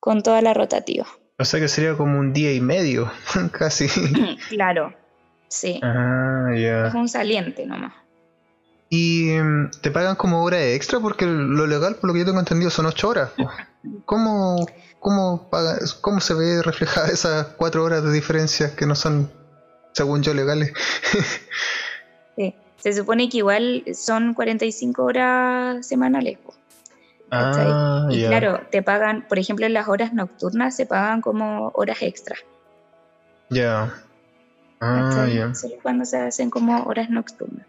con 0.00 0.22
toda 0.22 0.42
la 0.42 0.52
rotativa. 0.52 1.06
O 1.38 1.44
sea 1.44 1.60
que 1.60 1.68
sería 1.68 1.96
como 1.96 2.18
un 2.18 2.32
día 2.32 2.52
y 2.52 2.60
medio, 2.60 3.10
casi. 3.52 3.86
Claro, 4.48 4.92
sí. 5.46 5.78
Ah, 5.82 6.48
ya. 6.56 6.88
Es 6.88 6.94
un 6.94 7.08
saliente 7.08 7.64
nomás. 7.64 7.92
¿Y 8.90 9.30
em, 9.30 9.70
te 9.82 9.90
pagan 9.90 10.16
como 10.16 10.42
hora 10.42 10.60
extra? 10.60 10.98
Porque 10.98 11.26
lo 11.26 11.66
legal, 11.66 11.96
por 11.96 12.08
lo 12.08 12.14
que 12.14 12.20
yo 12.20 12.26
tengo 12.26 12.40
entendido, 12.40 12.70
son 12.70 12.86
ocho 12.86 13.10
horas. 13.10 13.30
¿Cómo, 14.06 14.66
cómo, 15.00 15.48
cómo 16.00 16.20
se 16.20 16.34
ve 16.34 16.62
reflejada 16.62 17.08
esas 17.08 17.46
cuatro 17.56 17.84
horas 17.84 18.02
de 18.04 18.12
diferencia 18.12 18.74
que 18.74 18.86
no 18.86 18.94
son, 18.94 19.30
según 19.92 20.22
yo, 20.22 20.34
legales? 20.34 20.72
sí, 22.36 22.54
se 22.76 22.92
supone 22.92 23.28
que 23.28 23.38
igual 23.38 23.84
son 23.94 24.34
45 24.34 25.04
horas 25.04 25.86
semanales. 25.86 26.38
Ah, 27.30 28.08
y 28.10 28.24
claro, 28.24 28.60
te 28.70 28.82
pagan, 28.82 29.26
por 29.28 29.38
ejemplo, 29.38 29.66
en 29.66 29.74
las 29.74 29.88
horas 29.88 30.14
nocturnas 30.14 30.74
se 30.74 30.86
pagan 30.86 31.20
como 31.20 31.70
horas 31.74 31.98
extra. 32.00 32.36
Ya. 33.50 33.94
Ah, 34.80 35.26
ya. 35.28 35.52
cuando 35.82 36.04
se 36.04 36.18
hacen 36.18 36.50
como 36.50 36.84
horas 36.84 37.10
nocturnas. 37.10 37.66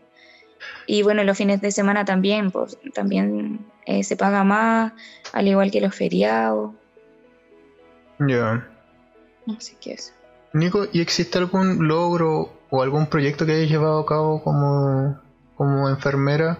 Y 0.86 1.04
bueno, 1.04 1.24
los 1.24 1.38
fines 1.38 1.62
de 1.62 1.72
semana 1.72 2.06
también, 2.06 2.52
pues 2.52 2.78
también 2.94 3.66
eh, 3.86 4.04
se 4.04 4.16
paga 4.16 4.44
más, 4.44 4.94
al 5.34 5.48
igual 5.48 5.72
que 5.72 5.82
los 5.82 5.96
feriados. 5.96 6.72
Ya. 8.20 8.68
Así 9.58 9.76
que 9.80 9.94
eso. 9.94 10.14
Nico, 10.54 10.88
¿y 10.92 11.02
existe 11.02 11.38
algún 11.38 11.88
logro 11.88 12.54
o 12.70 12.82
algún 12.82 13.08
proyecto 13.08 13.46
que 13.46 13.54
hayas 13.54 13.70
llevado 13.70 14.00
a 14.00 14.06
cabo 14.06 14.44
como, 14.44 15.20
como 15.56 15.90
enfermera 15.90 16.58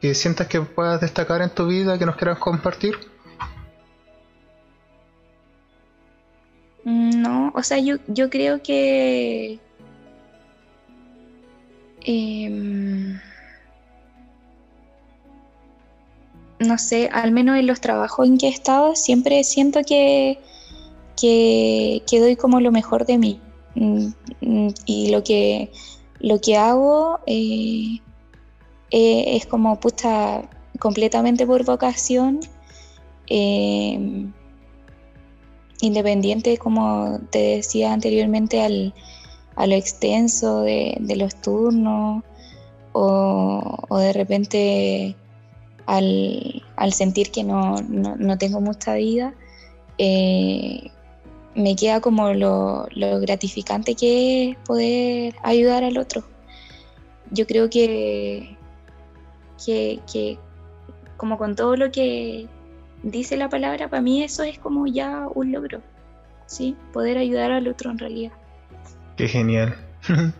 que 0.00 0.14
sientas 0.14 0.46
que 0.46 0.60
puedas 0.60 1.00
destacar 1.00 1.42
en 1.42 1.50
tu 1.50 1.66
vida, 1.66 1.98
que 1.98 2.06
nos 2.06 2.16
quieras 2.16 2.38
compartir? 2.38 2.94
No, 6.84 7.52
o 7.54 7.62
sea, 7.62 7.78
yo, 7.78 7.96
yo 8.06 8.30
creo 8.30 8.62
que... 8.62 9.58
Em, 12.04 13.18
no 16.58 16.78
sé, 16.78 17.08
al 17.12 17.32
menos 17.32 17.58
en 17.58 17.66
los 17.66 17.80
trabajos 17.80 18.26
en 18.26 18.38
que 18.38 18.48
he 18.48 18.50
estado, 18.50 18.94
siempre 18.96 19.44
siento 19.44 19.80
que, 19.82 20.38
que, 21.20 22.02
doy 22.20 22.36
como 22.36 22.60
lo 22.60 22.72
mejor 22.72 23.06
de 23.06 23.18
mí. 23.18 23.40
Mm, 23.74 24.08
mm, 24.40 24.68
y 24.86 25.10
lo 25.10 25.22
que, 25.22 25.70
lo 26.20 26.40
que 26.40 26.56
hago 26.56 27.20
eh, 27.26 28.00
eh, 28.90 29.36
es 29.36 29.46
como 29.46 29.78
puesta 29.80 30.48
completamente 30.78 31.46
por 31.46 31.64
vocación, 31.64 32.40
eh, 33.28 34.26
independiente, 35.80 36.58
como 36.58 37.18
te 37.30 37.56
decía 37.56 37.92
anteriormente, 37.92 38.62
al, 38.62 38.94
a 39.56 39.66
lo 39.66 39.74
extenso 39.74 40.60
de, 40.62 40.96
los 41.16 41.34
turnos 41.40 42.22
o, 42.92 43.98
de 43.98 44.12
repente 44.12 45.16
al, 45.86 46.92
sentir 46.92 47.30
que 47.30 47.44
no, 47.44 47.76
tengo 48.38 48.60
mucha 48.60 48.94
vida. 48.94 49.34
Eh, 49.98 50.90
me 51.54 51.74
queda 51.74 52.00
como 52.00 52.34
lo, 52.34 52.86
lo, 52.94 53.18
gratificante 53.20 53.94
que 53.94 54.50
es 54.50 54.56
poder 54.58 55.34
ayudar 55.42 55.84
al 55.84 55.96
otro. 55.96 56.22
Yo 57.30 57.46
creo 57.46 57.70
que, 57.70 58.56
que, 59.64 60.38
como 61.16 61.38
con 61.38 61.56
todo 61.56 61.76
lo 61.76 61.90
que 61.90 62.46
dice 63.02 63.36
la 63.36 63.48
palabra, 63.48 63.88
para 63.88 64.02
mí 64.02 64.22
eso 64.22 64.42
es 64.42 64.58
como 64.58 64.86
ya 64.86 65.26
un 65.34 65.52
logro, 65.52 65.80
¿sí? 66.46 66.76
Poder 66.92 67.18
ayudar 67.18 67.52
al 67.52 67.66
otro 67.68 67.90
en 67.90 67.98
realidad. 67.98 68.32
Qué 69.16 69.28
genial. 69.28 69.74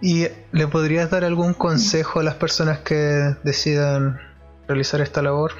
¿Y 0.00 0.26
le 0.52 0.66
podrías 0.68 1.10
dar 1.10 1.24
algún 1.24 1.54
consejo 1.54 2.20
a 2.20 2.22
las 2.22 2.34
personas 2.34 2.80
que 2.80 2.94
decidan 3.42 4.20
realizar 4.66 5.00
esta 5.00 5.22
labor? 5.22 5.52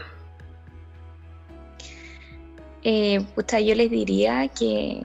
Eh, 2.83 3.25
yo 3.37 3.75
les 3.75 3.91
diría 3.91 4.49
que, 4.49 5.03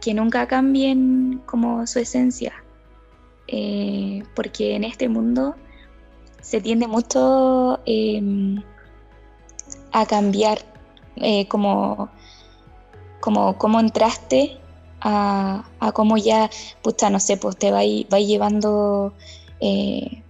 que 0.00 0.14
nunca 0.14 0.46
cambien 0.46 1.42
como 1.46 1.86
su 1.86 1.98
esencia, 1.98 2.52
eh, 3.48 4.22
porque 4.36 4.76
en 4.76 4.84
este 4.84 5.08
mundo 5.08 5.56
se 6.40 6.60
tiende 6.60 6.86
mucho 6.86 7.80
em, 7.86 8.62
a 9.90 10.06
cambiar 10.06 10.58
eh, 11.16 11.48
como, 11.48 12.10
como, 13.20 13.58
como 13.58 13.80
entraste 13.80 14.60
a, 15.04 15.68
a 15.78 15.92
cómo 15.92 16.16
ya, 16.16 16.50
puta, 16.82 17.10
no 17.10 17.20
sé, 17.20 17.36
pues 17.36 17.56
te 17.56 17.70
va, 17.70 17.80
va 18.12 18.18
llevando 18.18 19.12
eh, 19.60 20.22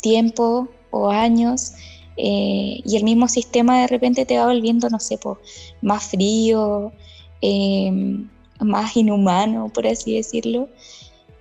tiempo 0.00 0.68
o 0.90 1.10
años 1.10 1.72
y 2.20 2.96
el 2.96 3.04
mismo 3.04 3.28
sistema 3.28 3.80
de 3.80 3.86
repente 3.86 4.26
te 4.26 4.38
va 4.38 4.46
volviendo, 4.46 4.90
no 4.90 4.98
sé, 4.98 5.18
pues 5.18 5.38
más 5.82 6.04
frío, 6.04 6.92
em, 7.40 8.28
más 8.60 8.96
inhumano, 8.96 9.68
por 9.72 9.86
así 9.86 10.16
decirlo. 10.16 10.68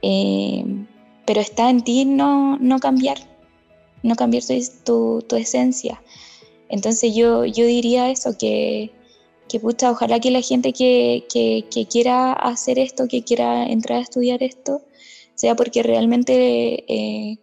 Eh, 0.01 0.63
pero 1.25 1.41
está 1.41 1.69
en 1.69 1.83
ti 1.83 2.05
no, 2.05 2.57
no 2.59 2.79
cambiar, 2.79 3.17
no 4.03 4.15
cambiar 4.15 4.43
tu, 4.83 5.23
tu, 5.27 5.35
esencia. 5.35 6.01
Entonces 6.69 7.15
yo, 7.15 7.45
yo 7.45 7.65
diría 7.65 8.09
eso, 8.11 8.37
que, 8.37 8.91
que 9.48 9.60
pucha, 9.60 9.92
ojalá 9.92 10.20
que 10.20 10.32
la 10.32 10.42
gente 10.42 10.74
que, 10.74 11.25
quiera 11.89 12.34
hacer 12.34 12.80
esto, 12.80 13.08
que 13.08 13.24
quiera 13.24 13.66
entrar 13.66 14.00
a 14.00 14.01
estudiar 14.01 14.44
esto, 14.44 14.82
sea 15.36 15.56
porque 15.56 15.84
realmente 15.84 16.84
eh, 16.88 17.38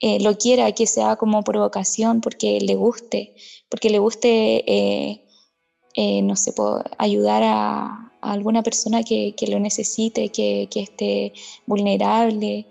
eh, 0.00 0.20
lo 0.20 0.36
quiera, 0.36 0.72
que 0.72 0.86
sea 0.86 1.16
como 1.16 1.42
provocación, 1.42 2.20
porque 2.20 2.60
le 2.60 2.74
guste, 2.74 3.34
porque 3.68 3.90
le 3.90 3.98
guste, 3.98 4.64
eh, 4.66 6.22
no 6.22 6.36
sé, 6.36 6.52
ayudar 6.98 7.42
a, 7.44 8.04
alguna 8.20 8.62
persona 8.62 9.02
que, 9.04 9.34
lo 9.48 9.60
necesite, 9.60 10.30
que, 10.30 10.68
esté 10.74 11.32
vulnerable, 11.66 12.66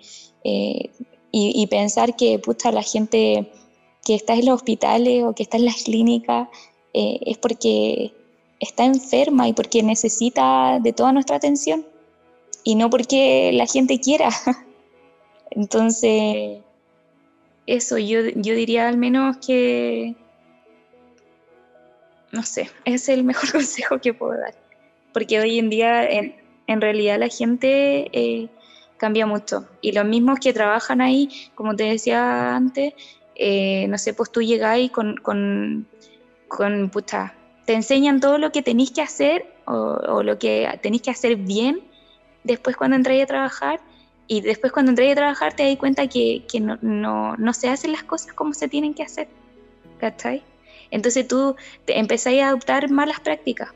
y, 1.32 1.68
pensar 1.68 2.16
que 2.16 2.40
pucha, 2.40 2.72
la 2.72 2.84
gente 2.84 3.52
que 4.06 4.16
está 4.16 4.34
en 4.36 4.46
los 4.46 4.56
hospitales 4.56 5.24
o 5.24 5.34
que 5.34 5.44
está 5.44 5.58
en 5.58 5.66
las 5.66 5.84
clínicas 5.84 6.48
es 6.94 7.38
porque 7.38 8.14
está 8.60 8.86
enferma 8.86 9.48
y 9.48 9.54
porque 9.54 9.84
necesita 9.84 10.80
de 10.82 10.94
toda 10.94 11.12
nuestra 11.12 11.36
atención 11.36 11.86
y 12.64 12.76
no 12.76 12.90
porque 12.90 13.52
la 13.54 13.66
gente 13.66 14.00
quiera. 14.00 14.30
Entonces, 15.52 16.60
eso 17.66 17.98
yo, 17.98 18.22
yo 18.36 18.56
diría 18.56 18.88
al 18.88 18.98
menos 18.98 19.38
que, 19.38 20.16
no 22.32 22.44
sé, 22.44 22.70
es 22.86 23.10
el 23.10 23.24
mejor 23.24 23.52
consejo 23.54 24.00
que 24.00 24.14
puedo 24.14 24.40
dar. 24.40 24.56
Porque 25.14 25.40
hoy 25.40 25.60
en 25.60 25.70
día, 25.70 26.06
en, 26.10 26.36
en 26.68 26.82
realidad, 26.82 27.20
la 27.20 27.30
gente 27.30 28.10
eh, 28.12 28.50
cambia 28.98 29.26
mucho. 29.26 29.68
Y 29.82 29.94
los 29.94 30.06
mismos 30.06 30.40
que 30.40 30.54
trabajan 30.54 31.02
ahí, 31.02 31.30
como 31.56 31.76
te 31.76 31.86
decía 31.86 32.56
antes, 32.56 32.94
eh, 33.36 33.88
no 33.88 33.98
sé, 33.98 34.14
pues 34.14 34.32
tú 34.32 34.42
llegáis 34.42 34.92
con, 34.92 35.16
con, 35.18 35.88
con 36.48 36.90
puta, 36.90 37.36
te 37.68 37.74
enseñan 37.74 38.22
todo 38.22 38.38
lo 38.38 38.54
que 38.54 38.64
tenéis 38.64 38.92
que 38.92 39.02
hacer 39.02 39.46
o, 39.66 40.24
lo 40.24 40.40
que 40.40 40.80
tenéis 40.82 41.02
que 41.02 41.12
hacer 41.12 41.36
bien 41.36 41.82
después 42.46 42.78
cuando 42.78 42.96
entráis 42.96 43.24
a 43.24 43.26
trabajar 43.26 43.82
y 44.26 44.40
después 44.40 44.72
cuando 44.72 44.92
entráis 44.92 45.12
a 45.12 45.16
trabajar 45.16 45.54
te 45.54 45.68
das 45.68 45.76
cuenta 45.76 46.08
que, 46.08 46.46
no, 46.62 47.54
se 47.54 47.70
hacen 47.70 47.92
las 47.92 48.04
cosas 48.04 48.32
como 48.34 48.54
se 48.54 48.70
tienen 48.70 48.94
que 48.94 49.04
hacer. 49.04 49.28
¿Cachai? 50.00 50.44
Entonces 50.92 51.28
tú 51.28 51.58
te 51.84 52.00
empezáis 52.00 52.42
a 52.42 52.48
adoptar 52.48 52.90
malas 52.90 53.20
prácticas. 53.20 53.74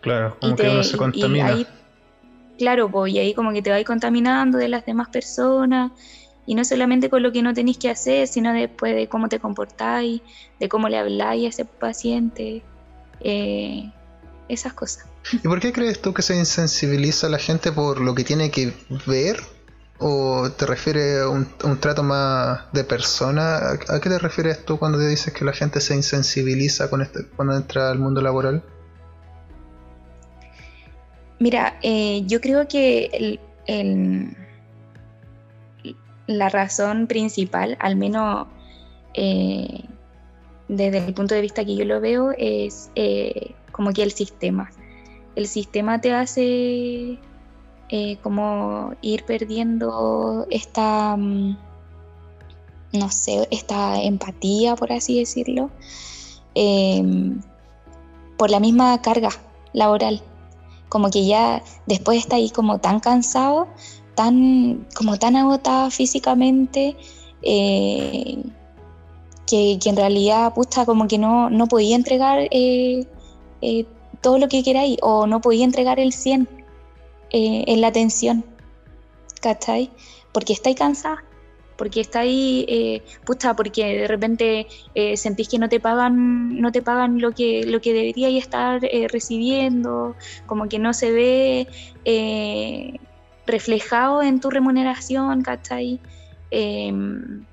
Claro, 0.00 0.36
como 0.40 0.56
que 0.56 0.68
uno 0.68 0.82
se 0.82 0.96
contamina. 0.96 1.64
claro, 2.58 2.90
pues, 2.90 3.12
y 3.12 3.20
ahí 3.20 3.34
como 3.34 3.52
que 3.52 3.62
te 3.62 3.70
vais 3.70 3.86
contaminando 3.86 4.58
de 4.58 4.68
las 4.68 4.84
demás 4.84 5.10
personas 5.10 5.92
y 6.46 6.54
no 6.54 6.64
solamente 6.64 7.08
con 7.08 7.22
lo 7.22 7.32
que 7.32 7.42
no 7.42 7.54
tenéis 7.54 7.78
que 7.78 7.90
hacer, 7.90 8.26
sino 8.26 8.52
después 8.52 8.94
de 8.94 9.08
cómo 9.08 9.28
te 9.28 9.38
comportáis, 9.38 10.22
de 10.58 10.68
cómo 10.68 10.88
le 10.88 10.98
habláis 10.98 11.46
a 11.46 11.48
ese 11.48 11.64
paciente, 11.64 12.62
eh, 13.20 13.90
esas 14.48 14.72
cosas. 14.72 15.06
¿Y 15.32 15.38
por 15.38 15.60
qué 15.60 15.72
crees 15.72 16.02
tú 16.02 16.12
que 16.12 16.22
se 16.22 16.36
insensibiliza 16.36 17.28
a 17.28 17.30
la 17.30 17.38
gente 17.38 17.70
por 17.70 18.00
lo 18.00 18.14
que 18.14 18.24
tiene 18.24 18.50
que 18.50 18.72
ver? 19.06 19.40
¿O 19.98 20.50
te 20.50 20.66
refieres 20.66 21.20
a 21.20 21.28
un, 21.28 21.46
trato 21.78 22.02
más 22.02 22.72
de 22.72 22.82
persona? 22.82 23.58
¿A, 23.88 24.00
qué 24.00 24.08
te 24.08 24.18
refieres 24.18 24.64
tú 24.64 24.80
cuando 24.80 24.98
te 24.98 25.06
dices 25.06 25.32
que 25.32 25.44
la 25.44 25.52
gente 25.52 25.80
se 25.80 25.94
insensibiliza 25.94 26.90
con 26.90 27.02
este, 27.02 27.24
cuando 27.36 27.56
entra 27.56 27.88
al 27.90 28.00
mundo 28.00 28.20
laboral? 28.20 28.64
Mira, 31.38 31.78
eh, 31.82 32.22
yo 32.26 32.40
creo 32.40 32.66
que 32.66 33.38
el 33.66 34.41
la 36.26 36.48
razón 36.48 37.06
principal, 37.06 37.76
al 37.80 37.96
menos 37.96 38.46
eh, 39.14 39.84
desde 40.68 40.98
el 40.98 41.14
punto 41.14 41.34
de 41.34 41.40
vista 41.40 41.64
que 41.64 41.76
yo 41.76 41.84
lo 41.84 42.00
veo, 42.00 42.32
es 42.36 42.90
eh, 42.94 43.54
como 43.72 43.92
que 43.92 44.02
el 44.02 44.12
sistema. 44.12 44.70
El 45.34 45.46
sistema 45.46 46.00
te 46.00 46.12
hace 46.12 47.18
eh, 47.88 48.16
como 48.22 48.94
ir 49.02 49.24
perdiendo 49.24 50.46
esta, 50.50 51.16
mm, 51.16 51.56
no 52.94 53.10
sé, 53.10 53.48
esta 53.50 54.00
empatía, 54.02 54.76
por 54.76 54.92
así 54.92 55.18
decirlo, 55.18 55.70
em, 56.54 57.40
por 58.38 58.50
la 58.50 58.60
misma 58.60 59.00
carga 59.02 59.30
laboral. 59.72 60.22
Como 60.88 61.10
que 61.10 61.26
ya 61.26 61.62
después 61.86 62.18
está 62.18 62.36
ahí 62.36 62.50
como 62.50 62.78
tan 62.78 63.00
cansado, 63.00 63.68
tan, 64.14 64.86
como 64.94 65.18
tan 65.18 65.36
agotada 65.36 65.90
físicamente 65.90 66.96
eh, 67.42 68.42
que, 69.52 69.78
en 69.84 69.96
realidad, 69.96 70.54
puta, 70.54 70.86
como 70.86 71.06
que 71.06 71.18
no, 71.18 71.50
no 71.50 71.66
podía 71.66 71.96
entregar 71.96 72.48
eh, 72.50 73.06
eh, 73.60 73.84
todo 74.22 74.38
lo 74.38 74.48
que 74.48 74.62
queráis 74.62 74.96
o 75.02 75.26
no 75.26 75.40
podía 75.40 75.64
entregar 75.64 76.00
el 76.00 76.12
100 76.12 76.48
en 77.34 77.80
la 77.80 77.88
atención, 77.88 78.44
¿cachai? 79.40 79.90
Porque 80.32 80.52
estáis 80.52 80.76
cansada, 80.76 81.24
porque 81.76 82.00
estáis, 82.00 82.64
eh, 82.68 83.02
puta, 83.24 83.56
porque 83.56 84.00
de 84.00 84.06
repente 84.06 84.66
sentís 85.16 85.48
que 85.48 85.58
no 85.58 85.68
te 85.68 85.80
pagan, 85.80 86.60
no 86.60 86.72
te 86.72 86.82
pagan 86.82 87.20
lo 87.20 87.32
que, 87.32 87.64
lo 87.64 87.80
que 87.80 88.12
estar 88.38 88.80
recibiendo, 89.10 90.14
como 90.46 90.68
que 90.68 90.78
no 90.78 90.92
se 90.92 91.10
ve 91.10 93.00
reflejado 93.52 94.22
en 94.22 94.40
tu 94.40 94.50
remuneración, 94.50 95.42
¿cachai? 95.42 96.00
Em, 96.50 97.44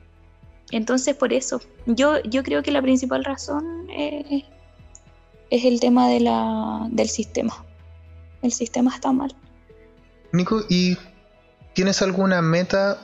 entonces, 0.72 1.16
por 1.16 1.32
eso, 1.34 1.62
yo, 1.86 2.22
yo 2.24 2.42
creo 2.44 2.64
que 2.64 2.72
la 2.72 2.82
principal 2.82 3.24
razón 3.24 3.88
es 3.90 4.46
el 5.50 5.80
tema 5.80 6.08
de 6.08 6.20
la, 6.22 6.88
del 6.90 7.10
sistema. 7.10 7.54
El 8.42 8.52
sistema 8.52 8.94
está 8.96 9.12
mal. 9.12 9.36
Nico, 10.32 10.62
¿y 10.70 10.98
tienes 11.74 12.02
alguna 12.02 12.42
meta 12.42 12.98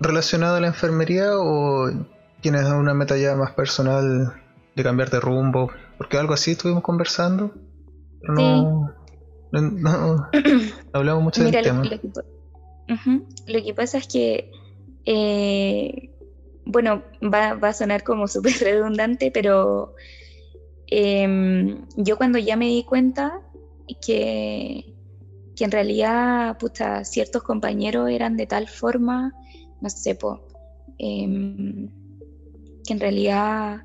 relacionada 0.00 0.58
a 0.58 0.60
la 0.60 0.68
enfermería 0.68 1.36
o 1.36 1.90
tienes 2.40 2.64
una 2.66 2.94
meta 2.94 3.16
ya 3.16 3.36
más 3.36 3.52
personal 3.52 4.32
de 4.74 4.82
cambiar 4.82 5.10
de 5.10 5.20
rumbo? 5.20 5.70
Porque 5.98 6.16
algo 6.16 6.32
así 6.32 6.52
estuvimos 6.52 6.82
conversando. 6.82 7.52
no, 8.22 8.99
no, 9.52 10.28
hablamos 10.92 11.24
mucho 11.24 11.44
del 11.44 11.62
tema. 11.62 11.84
Lo, 13.46 13.62
que, 13.62 13.74
pasa 13.74 13.98
es 13.98 14.08
que, 14.08 14.50
eh, 15.04 16.10
bueno, 16.64 17.02
va, 17.22 17.50
a 17.50 17.72
sonar 17.72 18.02
como 18.02 18.28
súper 18.28 18.52
redundante, 18.60 19.30
pero 19.30 19.94
em, 20.86 21.86
yo 21.96 22.16
cuando 22.16 22.38
ya 22.38 22.56
me 22.56 22.66
di 22.66 22.84
cuenta 22.84 23.40
que, 24.04 24.94
que 25.56 25.64
en 25.64 25.70
realidad, 25.70 26.58
puta, 26.58 27.04
ciertos 27.04 27.42
compañeros 27.42 28.10
eran 28.10 28.36
de 28.36 28.46
tal 28.46 28.68
forma, 28.68 29.32
no 29.80 29.90
sé, 29.90 30.14
po, 30.14 30.46
em, 30.98 31.88
que 32.84 32.92
en 32.92 33.00
realidad 33.00 33.82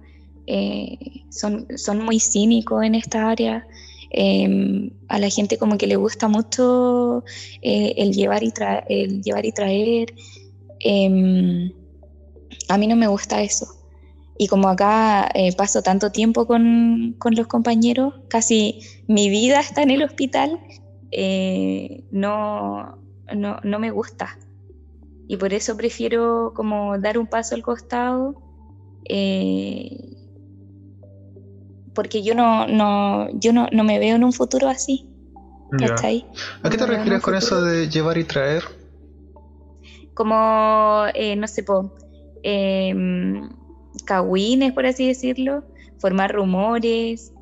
eh, 0.48 1.24
son, 1.30 1.68
son 1.76 2.04
muy 2.04 2.20
cínicos 2.20 2.84
en 2.84 2.96
esta 2.96 3.30
área 3.30 3.68
Em, 4.18 4.92
a 5.10 5.20
la 5.20 5.30
gente 5.30 5.58
como 5.58 5.78
que 5.78 5.88
le 5.88 5.98
gusta 5.98 6.30
mucho 6.30 7.26
eh, 7.62 7.96
el, 7.98 8.14
llevar 8.14 8.44
y 8.44 8.54
el 8.88 9.22
llevar 9.22 9.46
y 9.46 9.52
traer. 9.52 10.14
Em, 10.80 11.70
a 12.70 12.78
mí 12.78 12.88
no 12.88 12.96
me 12.96 13.08
gusta 13.08 13.42
eso. 13.42 13.68
Y 14.38 14.48
como 14.48 14.70
acá 14.70 15.30
eh, 15.34 15.54
paso 15.58 15.82
tanto 15.82 16.14
tiempo 16.14 16.48
con, 16.48 17.16
con, 17.20 17.36
los 17.36 17.48
compañeros, 17.48 18.14
casi 18.30 18.80
mi 19.08 19.30
vida 19.30 19.60
está 19.60 19.82
en 19.84 19.92
el 19.92 20.04
hospital, 20.04 20.62
eh, 21.12 22.06
no, 22.12 22.98
no, 23.36 23.60
no, 23.64 23.80
me 23.80 23.92
gusta. 23.92 24.40
Y 25.28 25.36
por 25.36 25.54
eso 25.54 25.76
prefiero 25.76 26.54
como 26.56 26.98
dar 27.00 27.18
un 27.18 27.28
paso 27.28 27.54
al 27.56 27.64
costado 27.64 28.42
porque 31.96 32.22
yo 32.22 32.36
no, 32.36 32.68
no, 32.68 33.28
yo 33.40 33.52
no, 33.54 33.68
no 33.72 33.84
me 33.84 33.98
veo 33.98 34.16
en 34.16 34.24
un 34.24 34.34
futuro 34.34 34.68
así. 34.68 35.10
¿A 36.62 36.70
qué 36.70 36.78
te 36.78 36.86
refieres 36.86 37.22
con 37.22 37.36
eso 37.36 37.62
de 37.62 37.90
llevar 37.90 38.18
y 38.18 38.24
traer? 38.24 38.64
Como, 40.14 41.06
eh, 41.14 41.36
no 41.36 41.48
sé, 41.48 41.64
po, 41.64 41.94
eh, 42.44 42.94
por 44.74 44.86
así 44.86 45.08
decirlo, 45.08 45.64
formar 46.00 46.34
rumores. 46.34 47.34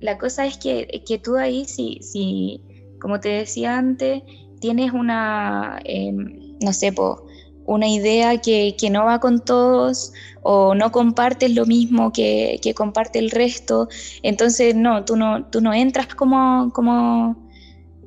La 0.00 0.18
cosa 0.18 0.46
es 0.46 0.58
que, 0.58 1.02
que 1.06 1.18
tú 1.18 1.36
ahí, 1.36 1.64
si, 1.64 1.98
si, 2.02 2.60
como 3.00 3.20
te 3.20 3.30
decía 3.30 3.78
antes, 3.78 4.22
tienes 4.60 4.92
una, 4.92 5.80
em, 5.84 6.56
no 6.60 6.72
sé, 6.72 6.92
po, 6.92 7.26
una 7.66 7.88
idea 7.88 8.38
que, 8.38 8.74
no 8.90 9.04
va 9.04 9.20
con 9.20 9.44
todos 9.44 10.12
o 10.42 10.74
no 10.74 10.90
compartes 10.90 11.54
lo 11.54 11.66
mismo 11.66 12.12
que, 12.12 12.60
comparte 12.76 13.18
el 13.18 13.30
resto. 13.30 13.88
Entonces, 14.22 14.74
no, 14.74 15.04
tú 15.04 15.16
no, 15.16 15.44
tú 15.46 15.60
no 15.60 15.72
entras 15.72 16.08
como, 16.14 16.72
como, 16.72 17.48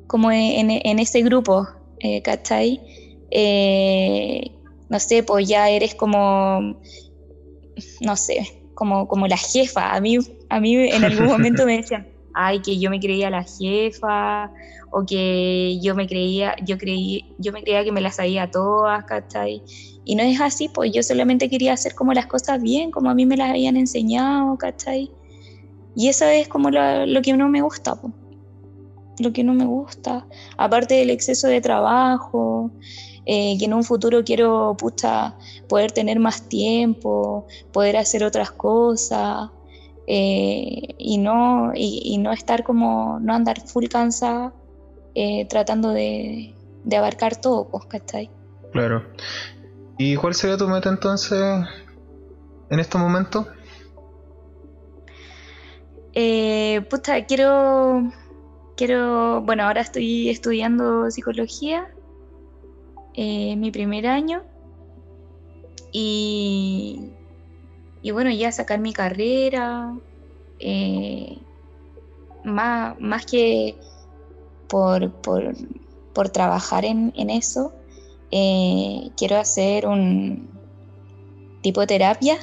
como 0.06 0.30
en, 0.30 0.98
ese 0.98 1.22
grupo, 1.22 1.68
eh, 2.00 2.22
¿cachai? 2.22 2.80
Eh, 3.30 4.52
no 4.88 5.00
sé, 5.00 5.22
pues 5.22 5.48
ya 5.48 5.68
eres 5.68 5.94
como, 5.94 6.76
no 8.00 8.16
sé, 8.16 8.62
como, 8.74 9.08
como 9.08 9.26
la 9.26 9.36
jefa. 9.36 9.94
A 9.94 10.00
mí, 10.00 10.18
A 10.48 10.60
mí 10.60 10.74
en 10.76 11.04
algún 11.04 11.26
momento 11.26 11.66
me 11.66 11.78
decían, 11.78 12.06
ay, 12.34 12.60
que 12.60 12.78
yo 12.78 12.90
me 12.90 13.00
creía 13.00 13.30
la 13.30 13.42
jefa, 13.42 14.52
o 14.98 15.04
que 15.04 15.78
yo 15.82 15.94
me 15.94 16.06
creía, 16.06 16.56
yo 16.64 16.78
creí, 16.78 17.34
yo 17.36 17.52
me 17.52 17.62
creía 17.62 17.84
que 17.84 17.92
me 17.92 18.00
las 18.00 18.16
sabía 18.16 18.50
todas, 18.50 19.04
¿cachai? 19.04 19.62
Y 20.06 20.14
no 20.14 20.22
es 20.22 20.40
así, 20.40 20.70
pues 20.70 20.90
yo 20.90 21.02
solamente 21.02 21.50
quería 21.50 21.74
hacer 21.74 21.94
como 21.94 22.14
las 22.14 22.24
cosas 22.24 22.62
bien, 22.62 22.90
como 22.90 23.10
a 23.10 23.14
mí 23.14 23.26
me 23.26 23.36
las 23.36 23.50
habían 23.50 23.76
enseñado, 23.76 24.56
¿cachai? 24.56 25.10
Y 25.94 26.08
eso 26.08 26.24
es 26.24 26.48
como 26.48 26.70
lo, 26.70 27.20
que 27.20 27.34
no 27.34 27.46
me 27.50 27.60
gusta, 27.60 27.94
pues. 28.00 28.14
Lo 29.18 29.34
que 29.34 29.44
no 29.44 29.52
me 29.52 29.66
gusta, 29.66 30.26
aparte 30.56 30.94
del 30.94 31.10
exceso 31.10 31.46
de 31.46 31.60
trabajo, 31.60 32.70
eh, 33.26 33.56
que 33.58 33.66
en 33.66 33.74
un 33.74 33.84
futuro 33.84 34.24
quiero 34.24 34.78
puta, 34.78 35.36
poder 35.68 35.92
tener 35.92 36.18
más 36.20 36.48
tiempo, 36.48 37.46
poder 37.70 37.98
hacer 37.98 38.24
otras 38.24 38.50
cosas 38.50 39.50
eh, 40.06 40.94
y, 40.96 41.18
no, 41.18 41.72
y, 41.74 42.16
no 42.16 42.32
estar 42.32 42.64
como, 42.64 43.18
no 43.20 43.34
andar 43.34 43.60
full 43.60 43.88
cansada 43.88 44.54
eh, 45.16 45.46
tratando 45.48 45.90
de, 45.92 46.54
abarcar 46.96 47.40
todo, 47.40 47.68
pues, 47.68 47.86
¿cachai? 47.86 48.30
Claro. 48.70 49.02
¿Y 49.98 50.14
cuál 50.16 50.34
sería 50.34 50.58
tu 50.58 50.68
meta 50.68 50.90
entonces 50.90 51.64
en 52.70 52.78
este 52.78 52.98
momento? 52.98 53.48
puta, 56.90 57.24
quiero, 57.26 58.12
quiero, 58.76 59.40
bueno, 59.42 59.64
ahora 59.64 59.80
estoy 59.80 60.28
estudiando 60.28 61.10
psicología 61.10 61.88
eh, 63.18 63.56
mi 63.56 63.70
primer 63.70 64.06
año 64.06 64.42
y, 65.90 67.12
y, 68.02 68.10
bueno, 68.10 68.30
ya 68.30 68.52
sacar 68.52 68.78
mi 68.78 68.92
carrera, 68.92 69.96
eh, 70.58 71.38
más, 72.44 73.00
más, 73.00 73.24
que 73.24 73.78
por, 74.68 75.12
por, 75.12 75.54
por 76.14 76.28
trabajar 76.30 76.84
en, 76.84 77.12
en 77.16 77.30
eso, 77.30 77.72
eh, 78.30 79.10
quiero 79.16 79.36
hacer 79.36 79.86
un 79.86 80.48
tipo 81.62 81.80
de 81.80 81.86
terapia 81.86 82.36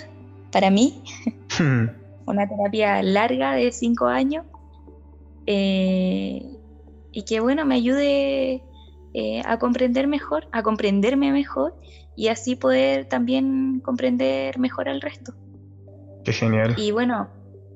para 0.52 0.70
mí, 0.70 1.02
hmm. 1.60 1.86
una 2.26 2.48
terapia 2.48 3.04
larga 3.04 3.54
de 3.54 3.72
cinco 3.72 4.06
años. 4.06 4.46
y 5.46 7.24
que 7.26 7.40
bueno, 7.42 7.66
me 7.66 7.76
ayude 7.76 8.64
eh, 9.16 9.44
a 9.46 9.60
comprender 9.60 10.08
mejor, 10.08 10.48
a 10.52 10.64
comprenderme 10.64 11.32
mejor 11.32 11.76
y 12.16 12.30
así 12.30 12.56
poder 12.56 13.06
también 13.06 13.80
comprender 13.80 14.58
mejor 14.58 14.90
al 14.90 15.02
resto. 15.02 15.34
Qué 16.24 16.34
genial. 16.34 16.74
Y 16.78 16.92
bueno, 16.92 17.30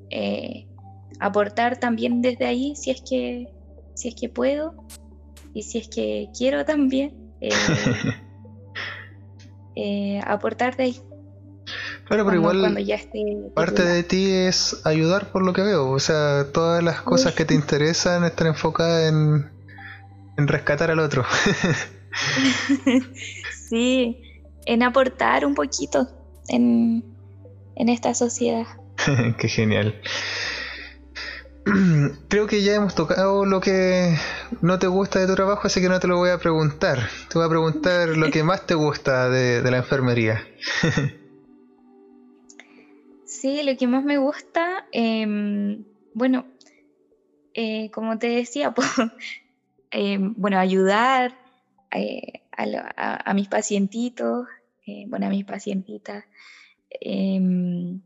eh, 0.10 0.65
aportar 1.19 1.79
también 1.79 2.23
desde 2.23 2.45
ahí 2.45 2.75
si 2.75 2.89
es 2.89 3.01
que 3.01 3.53
si 3.97 4.10
es 4.10 4.15
que 4.15 4.29
puedo 4.29 4.75
y 5.53 5.63
si 5.63 5.79
es 5.79 5.88
que 5.88 6.29
quiero 6.38 6.63
también 6.65 7.33
eh, 9.75 10.21
aportar 10.25 10.77
de 10.77 10.83
ahí. 10.83 11.01
Claro, 12.05 12.25
pero 12.25 12.38
igual 12.38 12.77
parte 13.53 13.83
de 13.83 14.03
ti 14.03 14.31
es 14.31 14.86
ayudar 14.86 15.31
por 15.31 15.43
lo 15.43 15.51
que 15.51 15.62
veo. 15.62 15.89
O 15.89 15.99
sea, 15.99 16.45
todas 16.53 16.81
las 16.81 17.01
cosas 17.01 17.33
que 17.33 17.43
te 17.43 17.53
interesan 17.53 18.23
están 18.23 18.47
enfocadas 18.47 19.10
en, 19.10 19.51
en 20.38 20.47
rescatar 20.47 20.89
al 20.89 20.99
otro. 20.99 21.25
sí, 23.69 24.21
en 24.65 24.83
aportar 24.83 25.45
un 25.45 25.53
poquito 25.53 26.07
en, 26.47 27.03
esta 27.75 28.13
sociedad. 28.13 28.65
Qué 29.38 29.47
genial. 29.49 29.99
Creo 32.30 32.46
que 32.46 32.62
ya 32.62 32.76
hemos 32.76 32.94
tocado 32.94 33.46
lo 33.46 33.62
que 33.62 34.18
no 34.62 34.80
te 34.80 34.88
gusta 34.88 35.20
de 35.20 35.28
tu 35.28 35.36
trabajo, 35.36 35.68
así 35.68 35.80
que 35.80 35.88
no 35.88 36.02
te 36.02 36.08
lo 36.08 36.18
voy 36.18 36.30
a 36.30 36.38
preguntar. 36.38 37.00
Te 37.30 37.38
voy 37.38 37.46
a 37.46 37.50
preguntar 37.50 38.10
lo 38.10 38.30
que 38.32 38.44
más 38.44 38.68
te 38.68 38.74
gusta 38.74 39.30
de, 39.30 39.62
la 39.72 39.78
enfermería. 39.78 40.46
sí, 43.26 43.63
lo 43.63 43.78
que 43.78 43.88
más 43.88 44.04
me 44.04 44.18
gusta, 44.18 44.88
em, 44.92 45.86
bueno, 46.13 46.46
eh, 47.54 47.90
como 47.92 48.18
te 48.18 48.28
decía, 48.28 48.72
pues, 48.74 48.90
eh, 49.92 50.18
bueno, 50.20 50.60
ayudar 50.60 51.34
eh, 51.92 52.42
a, 52.52 53.34
mis 53.34 53.48
pacientitos, 53.48 54.48
eh, 54.86 55.06
bueno, 55.08 55.28
a 55.28 55.30
mis 55.30 55.46
pacientitas, 55.46 56.26
em, 56.90 58.02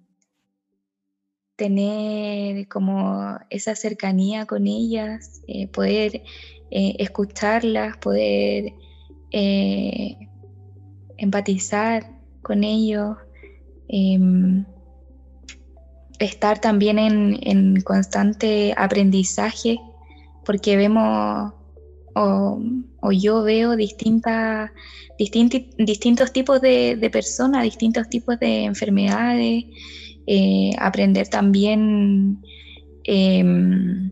tener 1.56 2.68
como 2.68 3.38
esa 3.50 3.76
cercanía 3.76 4.46
con 4.46 4.68
ellas, 4.68 5.42
poder 5.74 6.24
escucharlas, 6.70 7.98
poder 7.98 8.74
empatizar 11.18 12.10
con 12.42 12.64
ellos, 12.64 13.18
em, 13.88 14.66
estar 16.20 16.60
también 16.60 16.98
en 17.00 17.82
constante 17.82 18.74
aprendizaje, 18.78 19.80
porque 20.46 20.78
vemos 20.78 21.54
o, 22.14 23.12
yo 23.12 23.44
veo 23.44 23.76
distintas, 23.76 24.72
distintos 25.18 26.32
tipos 26.34 26.62
de, 26.62 27.10
personas, 27.12 27.64
distintos 27.64 28.10
tipos 28.10 28.40
de 28.40 28.66
enfermedades, 28.66 29.66
eh, 30.34 30.72
aprender 30.80 31.28
también, 31.28 32.42
em, 33.04 34.12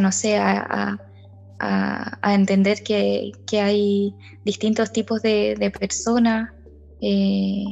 no 0.00 0.10
sé, 0.10 0.38
a, 0.38 0.98
entender 2.24 2.82
que, 2.82 3.32
hay 3.52 4.12
distintos 4.44 4.90
tipos 4.92 5.22
de, 5.22 5.72
personas. 5.78 6.50
Eh, 7.00 7.64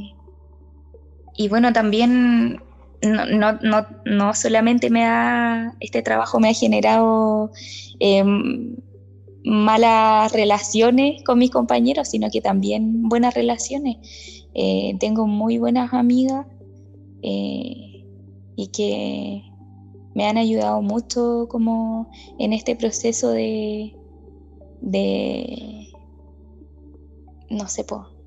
y 1.37 1.49
bueno, 1.49 1.73
también 1.73 2.63
no, 3.03 3.53
no, 3.61 3.87
no, 4.05 4.35
solamente 4.35 4.89
me 4.89 5.05
ha, 5.05 5.75
este 5.81 6.01
trabajo 6.03 6.39
me 6.39 6.51
ha 6.51 6.55
generado 6.55 7.51
em, 7.99 8.77
malas 9.45 10.33
relaciones 10.33 11.25
con 11.25 11.41
mis 11.41 11.51
compañeros, 11.51 12.09
sino 12.11 12.31
que 12.31 12.41
también 12.41 13.09
buenas 13.09 13.35
relaciones. 13.35 14.42
Eh, 14.55 14.97
tengo 15.01 15.27
muy 15.27 15.59
buenas 15.59 15.95
amigas 15.95 16.47
eh, 17.23 18.05
y 18.57 18.69
que 18.69 19.43
me 20.15 20.27
han 20.27 20.37
ayudado 20.37 20.83
mucho 20.83 21.47
como 21.49 22.11
en 22.39 22.53
este 22.53 22.77
proceso 22.77 23.31
de, 23.31 23.97
de 24.83 25.89
no 27.49 27.67
sé, 27.69 27.87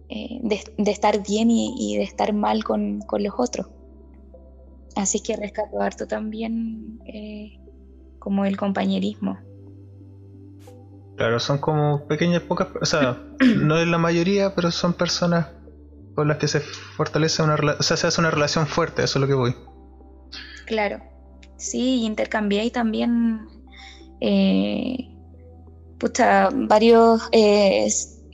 eh, 0.09 0.39
de, 0.41 0.91
estar 0.91 1.21
bien 1.23 1.51
y, 1.51 1.97
de 1.97 2.03
estar 2.03 2.33
mal 2.33 2.63
con 2.63 3.01
los 3.19 3.33
otros. 3.37 3.67
Así 4.95 5.19
que 5.19 5.35
rescato 5.35 5.81
harto 5.81 6.07
también 6.07 6.99
como 8.17 8.45
el 8.45 8.57
compañerismo. 8.57 9.37
Claro, 11.17 11.39
son 11.39 11.59
como 11.59 12.05
pequeñas, 12.07 12.41
pocas, 12.41 12.69
o 12.81 12.85
sea, 12.85 13.21
no 13.57 13.77
es 13.77 13.87
la 13.87 13.97
mayoría, 13.97 14.53
pero 14.55 14.71
son 14.71 14.93
personas 14.93 15.47
con 16.15 16.27
las 16.29 16.37
que 16.37 16.47
se 16.47 16.61
fortalece 16.61 17.43
una 17.43 17.57
relación, 17.57 17.79
o 17.79 17.83
sea, 17.83 17.97
se 17.97 18.07
hace 18.07 18.21
una 18.21 18.31
relación 18.31 18.65
fuerte, 18.65 19.03
eso 19.03 19.19
es 19.19 19.21
lo 19.21 19.27
que 19.27 19.33
voy. 19.33 19.55
Claro, 20.65 21.01
sí, 21.57 22.03
intercambié 22.03 22.65
y 22.65 22.71
también 22.71 23.47
eh, 24.21 25.09
varios, 26.53 27.21
eh, 27.31 27.87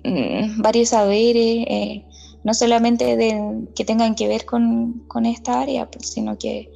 mm, 0.03 0.61
varios 0.61 0.89
saberes, 0.89 1.65
eh, 1.67 2.05
no 2.43 2.53
solamente 2.53 3.17
de, 3.17 3.67
que 3.75 3.85
tengan 3.85 4.15
que 4.15 4.27
ver 4.27 4.45
con, 4.45 5.03
esta 5.25 5.61
área, 5.61 5.89
pues, 5.89 6.13
sino 6.13 6.37
que 6.37 6.69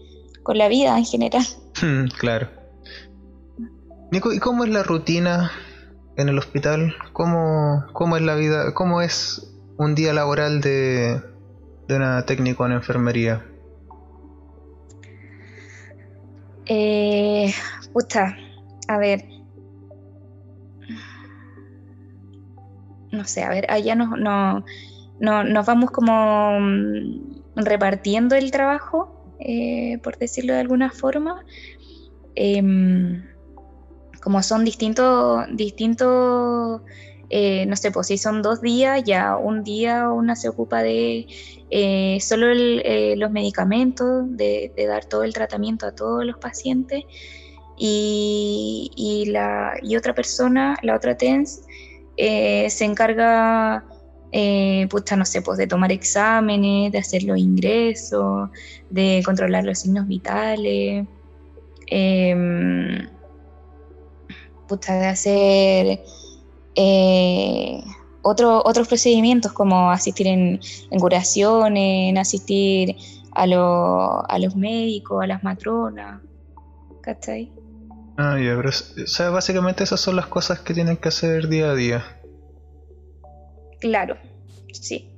con 0.44 0.58
la 0.58 0.68
vida 0.68 0.98
en 0.98 1.06
general. 1.06 1.46
Hmm, 1.78 2.06
claro. 2.18 2.48
Nico, 4.10 4.32
¿y 4.32 4.40
cómo 4.40 4.64
es 4.64 4.70
la 4.70 4.82
rutina 4.82 5.52
en 6.16 6.30
el 6.30 6.38
hospital? 6.40 6.96
¿Cómo, 7.12 7.84
cómo 7.92 8.16
es 8.16 8.24
la 8.24 8.36
vida? 8.36 8.74
¿Cómo 8.74 9.02
es 9.02 9.55
un 9.78 9.96
día 9.96 10.14
laboral 10.14 10.62
de, 10.62 11.22
de 11.88 11.96
una 11.96 12.26
técnico 12.26 12.66
en 12.66 12.74
enfermería? 12.74 13.46
Eh, 16.68 17.54
a 18.88 18.98
ver. 18.98 19.26
No 23.12 23.24
sé, 23.26 23.44
a 23.44 23.50
ver, 23.50 23.66
allá 23.72 23.96
no, 23.96 24.18
no, 24.18 24.66
no, 25.20 25.44
nos 25.44 25.66
vamos 25.66 25.92
como 25.92 26.60
mm, 26.60 27.56
repartiendo 27.56 28.36
el 28.36 28.52
trabajo, 28.52 29.36
eh, 29.40 30.00
por 30.04 30.18
decirlo 30.18 30.54
de 30.54 30.60
alguna 30.60 30.92
forma. 30.92 31.46
Em, 32.36 33.24
como 34.22 34.42
son 34.42 34.66
distintos, 34.66 35.46
distintos 35.54 36.82
eh, 37.30 37.66
no 37.66 37.76
sé, 37.76 37.92
pues 37.92 38.08
si 38.08 38.18
son 38.18 38.42
dos 38.42 38.62
días, 38.62 39.04
ya 39.04 39.38
un 39.38 39.64
día 39.64 40.10
una 40.10 40.36
se 40.36 40.50
ocupa 40.50 40.84
de 40.84 41.28
eh, 41.70 42.18
solo 42.22 42.48
los 42.54 43.32
medicamentos, 43.32 44.26
de, 44.30 44.72
dar 44.88 45.06
todo 45.06 45.24
el 45.24 45.34
tratamiento 45.34 45.88
a 45.88 45.92
todos 45.92 46.26
los 46.26 46.38
pacientes. 46.38 47.04
Y, 47.78 49.26
la, 49.28 49.74
y 49.82 49.98
otra 49.98 50.16
persona, 50.16 50.78
la 50.82 50.96
otra 50.96 51.18
TENS, 51.18 51.64
se 52.18 52.86
encarga 52.86 53.84
eh, 54.38 54.90
no 55.18 55.24
sé, 55.24 55.42
pues 55.42 55.58
de 55.58 55.66
tomar 55.66 55.94
exámenes, 55.94 56.92
de 56.92 56.98
hacer 56.98 57.24
los 57.24 57.38
ingresos, 57.38 58.50
de 58.90 59.22
controlar 59.24 59.64
los 59.64 59.80
signos 59.80 60.08
vitales, 60.08 61.06
eh, 61.88 63.08
de 64.68 65.06
hacer 65.06 66.04
eh, 66.76 67.84
otros 68.22 68.88
procedimientos 68.88 69.54
como 69.54 69.92
asistir 69.92 70.28
en, 70.28 70.60
curaciones, 71.00 72.10
en 72.10 72.18
asistir 72.18 72.96
a, 73.34 73.44
a 73.44 74.40
los 74.40 74.56
médicos, 74.56 75.24
a 75.24 75.28
las 75.28 75.44
matronas, 75.44 76.22
¿cachai? 77.02 77.52
Ah, 78.18 78.40
ya, 78.40 78.56
pero 78.56 78.70
o 78.70 79.08
sea, 79.08 79.30
básicamente 79.30 79.84
esas 79.84 80.00
son 80.00 80.16
las 80.16 80.28
cosas 80.28 80.60
que 80.60 80.74
tienen 80.74 80.98
que 80.98 81.10
hacer 81.10 81.50
día 81.50 81.72
a 81.72 81.76
día. 81.76 82.04
Claro, 83.82 84.18
sí. 84.72 85.12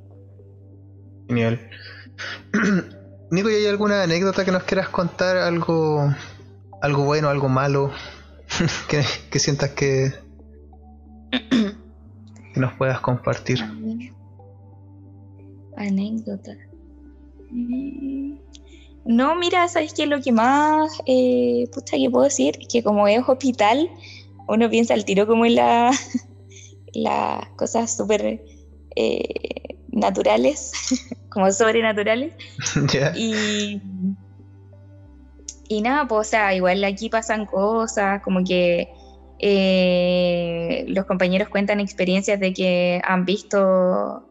Genial. 1.27 1.69
Nico, 3.31 3.49
¿y 3.49 3.55
hay 3.55 3.67
alguna 3.67 4.03
anécdota 4.03 4.45
que 4.45 4.51
nos 4.51 4.63
quieras 4.63 4.89
contar? 4.89 5.37
¿Algo, 5.37 6.13
algo 6.81 7.03
bueno, 7.03 7.29
algo 7.29 7.49
malo? 7.49 7.91
que, 8.89 9.39
sientas 9.39 9.71
que, 9.71 10.13
que 11.31 12.59
nos 12.59 12.73
puedas 12.73 12.99
compartir. 13.01 13.59
Anécdota. 15.75 16.55
Mm. 17.51 18.37
No, 19.05 19.35
mira, 19.35 19.67
¿sabes 19.69 19.93
qué? 19.93 20.05
Lo 20.05 20.21
que 20.21 20.33
más, 20.33 20.91
eh, 21.05 21.69
que 21.89 22.09
puedo 22.09 22.25
decir 22.25 22.57
es 22.59 22.67
que 22.67 22.83
como 22.83 23.07
es 23.07 23.21
hospital, 23.27 23.89
uno 24.47 24.69
piensa 24.69 24.93
al 24.93 25.05
tiro 25.05 25.25
como 25.25 25.45
en 25.45 25.55
la, 25.55 25.91
las 26.93 27.47
cosas 27.55 27.95
súper 27.95 28.43
eh, 28.95 29.77
naturales, 29.89 30.71
como 31.29 31.51
sobrenaturales. 31.51 32.33
Y, 33.15 33.81
y 35.69 35.81
nada, 35.81 36.07
pues, 36.07 36.27
o 36.27 36.29
sea, 36.29 36.53
igual 36.53 36.83
aquí 36.83 37.09
pasan 37.09 37.45
cosas, 37.45 38.21
como 38.23 38.43
que 38.43 38.89
eh, 39.39 40.85
los 40.87 41.05
compañeros 41.05 41.49
cuentan 41.49 41.79
experiencias 41.79 42.39
de 42.39 42.53
que 42.53 43.01
han 43.03 43.25
visto 43.25 44.27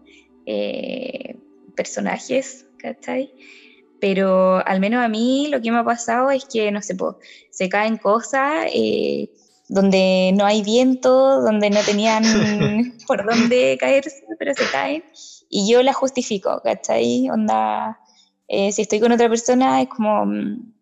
eh, 0.46 1.36
personajes, 1.74 2.66
¿cachai? 2.78 3.32
Pero 4.00 4.66
al 4.66 4.80
menos 4.80 5.04
a 5.04 5.08
mí 5.08 5.48
lo 5.50 5.60
que 5.60 5.70
me 5.70 5.78
ha 5.78 5.84
pasado 5.84 6.30
es 6.30 6.44
que, 6.44 6.70
no 6.70 6.82
sé, 6.82 6.94
pues, 6.94 7.16
se 7.50 7.68
caen 7.68 7.96
cosas 7.96 8.66
donde 9.68 10.32
no 10.34 10.44
hay 10.44 10.62
viento, 10.62 11.40
donde 11.40 11.70
no 11.70 11.80
tenían 11.80 12.22
por 13.06 13.24
dónde 13.24 13.76
caerse, 13.80 14.24
pero 14.38 14.54
se 14.54 14.64
caen. 14.70 15.04
Y 15.48 15.70
yo 15.70 15.82
la 15.82 15.92
justifico, 15.92 16.60
¿cachai? 16.62 17.28
Onda, 17.30 17.98
eh, 18.48 18.72
si 18.72 18.82
estoy 18.82 19.00
con 19.00 19.12
otra 19.12 19.28
persona 19.28 19.82
es 19.82 19.88
como, 19.88 20.26
mm, 20.26 20.72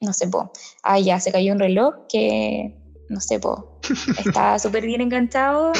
no 0.00 0.12
sé, 0.12 0.28
po, 0.28 0.52
ah, 0.82 0.98
ya, 0.98 1.20
se 1.20 1.32
cayó 1.32 1.52
un 1.52 1.58
reloj 1.58 2.06
que, 2.08 2.74
no 3.12 3.20
sé, 3.20 3.38
po, 3.38 3.78
estaba 4.18 4.58
súper 4.58 4.84
bien 4.86 5.00
enganchado, 5.00 5.72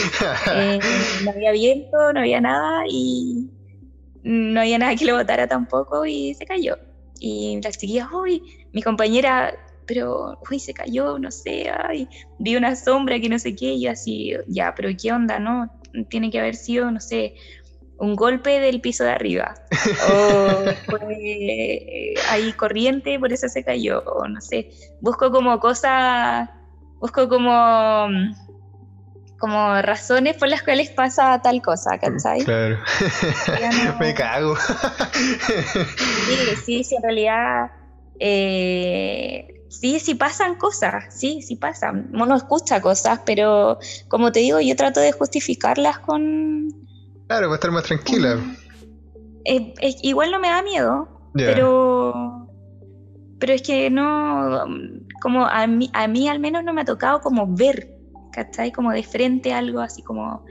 eh, 0.54 0.78
no 1.24 1.30
había 1.30 1.52
viento, 1.52 2.12
no 2.12 2.20
había 2.20 2.40
nada 2.40 2.84
y 2.88 3.50
no 4.22 4.60
había 4.60 4.78
nada 4.78 4.94
que 4.94 5.06
lo 5.06 5.16
botara 5.16 5.48
tampoco 5.48 6.06
y 6.06 6.34
se 6.34 6.44
cayó. 6.44 6.76
Y 7.18 7.60
las 7.62 7.78
chiquillas, 7.78 8.08
uy, 8.12 8.42
mi 8.72 8.82
compañera 8.82 9.54
pero, 9.86 10.38
uy, 10.50 10.58
se 10.58 10.72
cayó, 10.72 11.18
no 11.18 11.30
sé, 11.30 11.70
ay, 11.70 12.08
vi 12.38 12.56
una 12.56 12.76
sombra 12.76 13.18
que 13.20 13.28
no 13.28 13.38
sé 13.38 13.54
qué, 13.54 13.72
y 13.72 13.86
así, 13.86 14.32
ya, 14.46 14.74
pero 14.74 14.88
¿qué 15.00 15.12
onda, 15.12 15.38
no? 15.38 15.70
Tiene 16.08 16.30
que 16.30 16.38
haber 16.38 16.54
sido, 16.54 16.90
no 16.90 17.00
sé, 17.00 17.34
un 17.98 18.16
golpe 18.16 18.60
del 18.60 18.80
piso 18.80 19.04
de 19.04 19.10
arriba, 19.10 19.54
o 20.10 20.64
fue 20.86 22.14
ahí 22.30 22.52
corriente, 22.54 23.18
por 23.18 23.32
eso 23.32 23.48
se 23.48 23.64
cayó, 23.64 24.02
o 24.04 24.26
no 24.28 24.40
sé, 24.40 24.70
busco 25.00 25.30
como 25.30 25.58
cosas, 25.60 26.48
busco 27.02 27.28
como 27.28 28.08
como 29.38 29.82
razones 29.82 30.36
por 30.36 30.48
las 30.48 30.62
cuales 30.62 30.90
pasa 30.90 31.42
tal 31.42 31.60
cosa, 31.60 31.98
¿cachai? 31.98 32.44
Claro. 32.44 32.78
Me 33.98 34.14
cago. 34.14 34.54
sí, 35.16 36.56
sí, 36.64 36.84
sí, 36.84 36.94
en 36.94 37.02
realidad 37.02 37.72
eh, 38.20 39.64
sí, 39.68 39.98
sí 39.98 40.14
pasan 40.14 40.54
cosas, 40.54 41.06
sí, 41.10 41.42
sí 41.42 41.56
pasan. 41.56 42.08
Uno 42.14 42.36
escucha 42.36 42.80
cosas, 42.80 43.18
pero 43.26 43.80
como 44.06 44.30
te 44.30 44.38
digo, 44.38 44.60
yo 44.60 44.76
trato 44.76 45.00
de 45.00 45.10
justificarlas 45.10 45.98
con... 45.98 46.68
Claro, 47.26 47.48
para 47.48 47.54
estar 47.54 47.70
más 47.72 47.82
tranquila. 47.82 48.38
Eh, 49.44 49.74
igual 50.02 50.30
no 50.30 50.38
me 50.38 50.50
da 50.50 50.62
miedo, 50.62 51.08
pero... 51.34 52.46
Pero 53.40 53.54
es 53.54 53.62
que 53.62 53.90
no, 53.90 54.64
como 55.22 55.46
a 55.46 55.68
mí, 55.68 55.88
a 55.92 56.08
mí 56.08 56.28
al 56.28 56.40
menos 56.40 56.64
no 56.64 56.74
me 56.74 56.80
ha 56.80 56.84
tocado 56.84 57.20
como 57.20 57.46
ver, 57.46 57.88
¿cachai? 58.32 58.72
Como 58.72 58.90
de 58.90 59.04
frente 59.04 59.54
algo 59.54 59.80
así 59.80 60.02
como, 60.02 60.44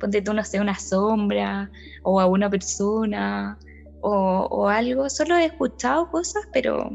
ponte 0.00 0.20
tú, 0.20 0.34
no 0.34 0.42
sé, 0.42 0.60
una 0.60 0.76
sombra 0.76 1.70
o 2.02 2.20
a 2.20 2.26
una 2.26 2.50
persona 2.50 3.56
o, 4.00 4.48
o 4.50 4.68
algo. 4.68 5.08
Solo 5.08 5.36
he 5.36 5.44
escuchado 5.44 6.10
cosas, 6.10 6.42
pero 6.52 6.90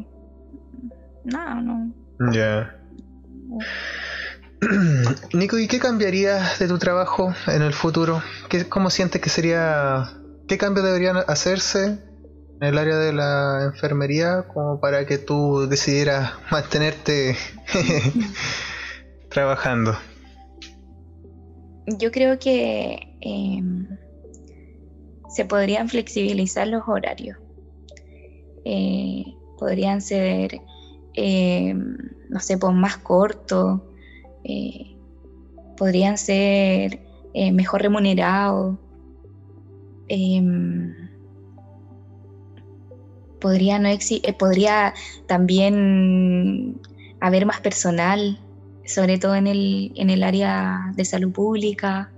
no, 1.23 1.61
no. 1.61 1.93
Ya. 2.33 2.75
Nico, 5.33 5.57
¿y 5.57 5.69
qué 5.69 5.79
cambiarías 5.79 6.59
de 6.59 6.67
tu 6.67 6.77
trabajo 6.79 7.33
en 7.47 7.61
el 7.61 7.73
futuro? 7.73 8.21
¿Qué, 8.49 8.67
¿Cómo 8.67 8.89
sientes 8.89 9.21
que 9.21 9.29
sería... 9.29 10.17
¿Qué 10.49 10.57
cambios 10.57 10.85
deberían 10.85 11.15
hacerse 11.27 12.10
en 12.61 12.67
el 12.67 12.77
área 12.77 12.95
de 12.97 13.11
la 13.11 13.63
enfermería 13.65 14.43
como 14.43 14.79
para 14.79 15.05
que 15.05 15.17
tú 15.17 15.67
decidieras 15.67 16.31
mantenerte 16.49 17.35
trabajando? 19.29 19.97
Yo 21.97 22.11
creo 22.11 22.39
que 22.39 23.17
em, 23.19 23.87
se 25.29 25.43
podrían 25.45 25.89
flexibilizar 25.89 26.67
los 26.67 26.83
horarios. 26.87 27.37
Eh, 28.63 29.25
podrían 29.57 29.99
ser 30.01 30.61
eh, 31.13 31.73
no 31.73 32.39
sé, 32.39 32.57
pues 32.57 32.73
más 32.73 32.97
cortos, 32.97 33.81
eh, 34.43 34.95
podrían 35.77 36.17
ser 36.17 36.99
eh, 37.33 37.51
mejor 37.51 37.81
remunerados, 37.81 38.77
em, 40.07 41.00
podría, 43.41 43.77
no 43.79 43.89
podría 44.39 44.93
también 45.27 46.79
haber 47.19 47.45
más 47.45 47.59
personal, 47.59 48.39
sobre 48.85 49.17
todo 49.17 49.35
en 49.35 49.47
el, 49.47 49.91
en 49.95 50.09
el 50.09 50.23
área 50.23 50.93
de 50.95 51.03
salud 51.03 51.33
pública, 51.33 52.11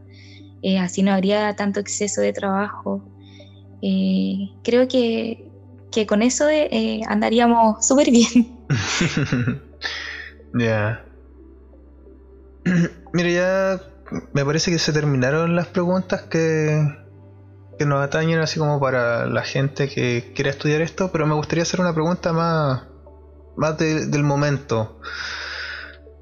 así 0.80 1.02
no 1.02 1.12
habría 1.12 1.56
tanto 1.56 1.80
exceso 1.80 2.22
de 2.22 2.34
trabajo. 2.34 3.04
creo 4.64 4.88
que, 4.88 5.50
que 5.92 6.06
con 6.06 6.22
eso 6.22 6.46
andaríamos 7.08 7.86
súper 7.88 8.12
bien. 8.12 8.56
ya. 10.54 11.04
Mira, 13.14 13.30
ya 13.30 13.82
me 14.34 14.46
parece 14.46 14.72
que 14.72 14.80
se 14.80 14.94
terminaron 14.94 15.56
las 15.56 15.68
preguntas 15.68 16.24
que, 16.24 17.03
que 17.78 17.86
nos 17.86 18.04
atañen 18.04 18.40
así 18.40 18.60
como 18.60 18.80
para 18.80 19.26
la 19.26 19.44
gente 19.44 19.90
que 19.90 20.32
quiera 20.36 20.50
estudiar 20.50 20.82
esto, 20.82 21.12
pero 21.12 21.26
me 21.26 21.36
gustaría 21.36 21.64
hacer 21.64 21.82
una 21.82 21.94
pregunta 21.94 22.34
más, 22.34 22.84
más 23.56 23.78
del 23.78 24.24
momento. 24.24 25.00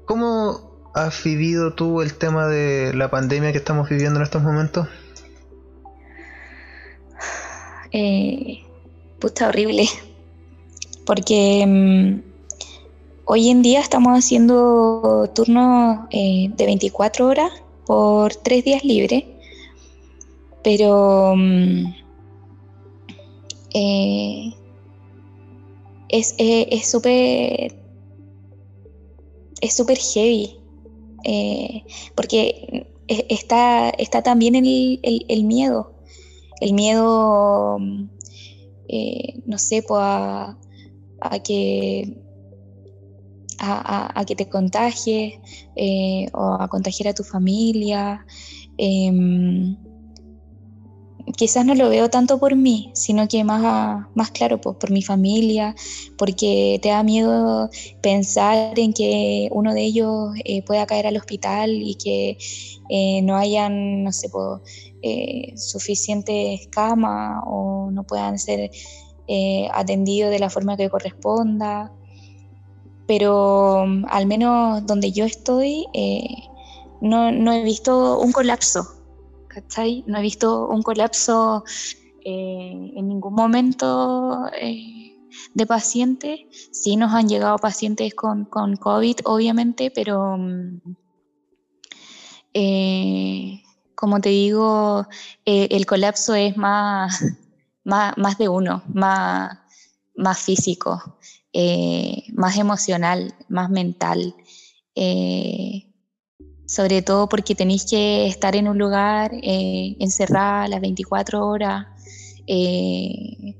¿Cómo 0.06 0.90
has 0.94 1.22
vivido 1.22 1.74
tú 1.74 2.02
el 2.02 2.14
tema 2.14 2.46
de 2.46 2.92
la 2.94 3.10
pandemia 3.10 3.52
que 3.52 3.58
estamos 3.58 3.88
viviendo 3.88 4.18
en 4.18 4.24
estos 4.24 4.42
momentos? 4.42 4.88
Eh, 7.92 8.64
puta 9.18 9.48
horrible. 9.48 9.86
Porque 11.04 11.64
mm, 11.66 12.32
Hoy 13.24 13.50
en 13.50 13.62
día 13.62 13.80
estamos 13.80 14.18
haciendo 14.18 15.30
turnos 15.32 16.00
eh, 16.10 16.50
de 16.56 16.66
24 16.66 17.26
horas 17.26 17.52
por 17.86 18.34
tres 18.34 18.64
días 18.64 18.82
libres, 18.84 19.24
pero 20.62 21.34
mm, 21.36 21.94
eh, 23.74 24.54
eh, 26.10 26.68
es 26.70 26.90
súper 26.90 27.74
es 29.60 29.76
súper 29.76 29.98
heavy 29.98 30.58
porque 32.14 32.86
está, 33.28 33.90
está 33.90 34.22
también 34.22 34.54
el, 34.54 35.00
el, 35.02 35.44
miedo. 35.44 35.92
El 36.60 36.74
miedo, 36.74 37.78
eh, 38.88 39.40
no 39.46 39.58
sé, 39.58 39.82
pues 39.82 40.00
a, 40.00 40.56
que 41.44 42.16
a, 43.58 44.24
que 44.26 44.34
te 44.34 44.48
contagies 44.48 45.34
eh, 45.76 46.26
o 46.32 46.56
a 46.60 46.68
contagiar 46.68 47.08
a 47.08 47.14
tu 47.14 47.24
familia. 47.24 48.24
Em, 48.78 49.76
quizás 51.36 51.64
no 51.64 51.74
lo 51.74 51.88
veo 51.88 52.10
tanto 52.10 52.38
por 52.38 52.56
mí, 52.56 52.90
sino 52.94 53.28
que 53.28 53.44
más, 53.44 54.06
más 54.14 54.30
claro, 54.30 54.60
pues, 54.60 54.76
por 54.76 54.90
mi 54.90 55.02
familia, 55.02 55.74
porque 56.16 56.78
te 56.82 56.90
da 56.90 57.02
miedo 57.02 57.70
pensar 58.02 58.78
en 58.78 58.92
que 58.92 59.48
uno 59.52 59.74
de 59.74 59.82
ellos 59.82 60.34
eh, 60.44 60.62
pueda 60.62 60.86
caer 60.86 61.06
al 61.06 61.16
hospital 61.16 61.70
y 61.70 61.94
que 61.96 62.38
eh, 62.88 63.22
no 63.22 63.36
hayan, 63.36 64.04
no 64.04 64.12
sé, 64.12 64.28
pues, 64.28 64.60
eh, 65.02 65.52
suficientes 65.56 66.68
camas 66.70 67.42
o 67.46 67.90
no 67.90 68.04
puedan 68.04 68.38
ser 68.38 68.70
atendidos 69.72 70.30
de 70.30 70.38
la 70.38 70.50
forma 70.50 70.76
que 70.76 70.90
corresponda. 70.90 71.90
Pero 73.06 73.84
mm, 73.86 74.06
al 74.08 74.26
menos 74.26 74.86
donde 74.86 75.12
yo 75.12 75.24
estoy, 75.24 75.86
no, 77.00 77.32
no 77.32 77.52
he 77.52 77.62
visto 77.62 78.20
un 78.20 78.32
colapso 78.32 79.01
No 80.06 80.18
he 80.18 80.22
visto 80.22 80.68
un 80.68 80.82
colapso 80.82 81.64
eh, 82.24 82.92
en 82.96 83.08
ningún 83.08 83.34
momento 83.34 84.46
eh, 84.60 85.16
de 85.54 85.66
pacientes. 85.66 86.40
Sí 86.72 86.96
nos 86.96 87.12
han 87.12 87.28
llegado 87.28 87.58
pacientes 87.58 88.14
con, 88.14 88.46
COVID, 88.46 89.16
obviamente, 89.24 89.90
pero 89.90 90.36
mm, 90.38 90.80
eh, 92.54 93.62
como 93.94 94.20
te 94.20 94.30
digo, 94.30 95.06
el 95.44 95.86
colapso 95.86 96.34
es 96.34 96.56
más, 96.56 97.22
más, 97.84 98.38
de 98.38 98.48
uno, 98.48 98.82
más, 98.92 99.58
más 100.16 100.38
físico, 100.38 101.18
más 102.32 102.56
emocional, 102.56 103.34
más 103.48 103.70
mental 103.70 104.34
sobre 106.72 107.02
todo 107.02 107.28
porque 107.28 107.54
tenéis 107.54 107.84
que 107.84 108.26
estar 108.26 108.56
en 108.56 108.66
un 108.66 108.78
lugar 108.78 109.30
eh, 109.34 109.94
encerrada 110.00 110.68
las 110.68 110.80
24 110.80 111.46
horas. 111.46 111.86
Eh, 112.46 113.54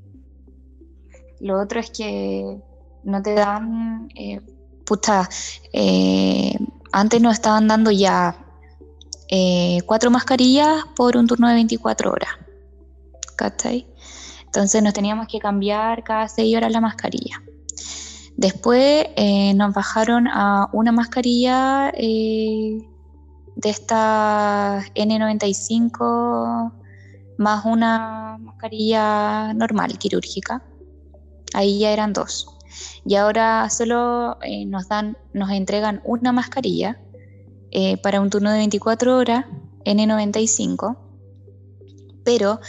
lo 1.39 1.61
otro 1.61 1.79
es 1.79 1.91
que 1.91 2.57
no 3.03 3.21
te 3.21 3.35
dan, 3.35 4.09
eh, 4.15 4.41
puta, 4.83 5.29
antes 6.91 7.21
nos 7.21 7.33
estaban 7.33 7.67
dando 7.67 7.91
ya 7.91 8.35
cuatro 9.85 10.09
mascarillas 10.09 10.83
por 10.95 11.15
un 11.15 11.27
turno 11.27 11.47
de 11.49 11.53
24 11.53 12.11
horas. 12.11 12.31
¿Cachai? 13.35 13.85
Entonces 14.45 14.81
nos 14.81 14.93
teníamos 14.93 15.27
que 15.27 15.37
cambiar 15.37 16.03
cada 16.03 16.27
6 16.27 16.57
horas 16.57 16.71
la 16.71 16.81
mascarilla. 16.81 17.43
Después 18.37 19.05
nos 19.53 19.71
bajaron 19.71 20.27
a 20.27 20.67
una 20.73 20.91
mascarilla 20.91 21.93
de 23.55 23.69
esta 23.69 24.83
N95 24.95 26.71
más 27.37 27.65
una 27.65 28.37
mascarilla 28.39 29.53
normal, 29.53 29.97
quirúrgica. 29.97 30.63
Ahí 31.53 31.79
ya 31.79 31.91
eran 31.91 32.13
dos. 32.13 32.47
Y 33.05 33.15
ahora 33.15 33.69
solo 33.69 34.37
eh, 34.41 34.65
nos 34.65 34.87
dan, 34.87 35.17
nos 35.33 35.51
entregan 35.51 36.01
una 36.05 36.31
mascarilla 36.31 36.99
eh, 37.71 37.97
para 37.97 38.21
un 38.21 38.29
turno 38.29 38.51
de 38.51 38.57
24 38.59 39.17
horas, 39.17 39.45
N95. 39.85 40.97
Pero 42.23 42.59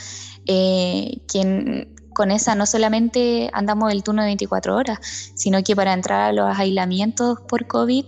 eh, 0.47 1.23
quien 1.29 1.95
con 2.13 2.31
esa 2.31 2.55
no 2.55 2.67
solamente 2.67 3.51
andamos 3.53 3.93
el 3.93 4.03
turno 4.03 4.23
de 4.23 4.29
24 4.29 4.77
horas, 4.77 4.99
sino 5.35 5.63
que 5.63 5.75
para 5.75 5.93
entrar 5.93 6.21
a 6.21 6.33
los 6.33 6.59
aislamientos 6.59 7.41
por 7.49 7.67
COVID 7.67 8.05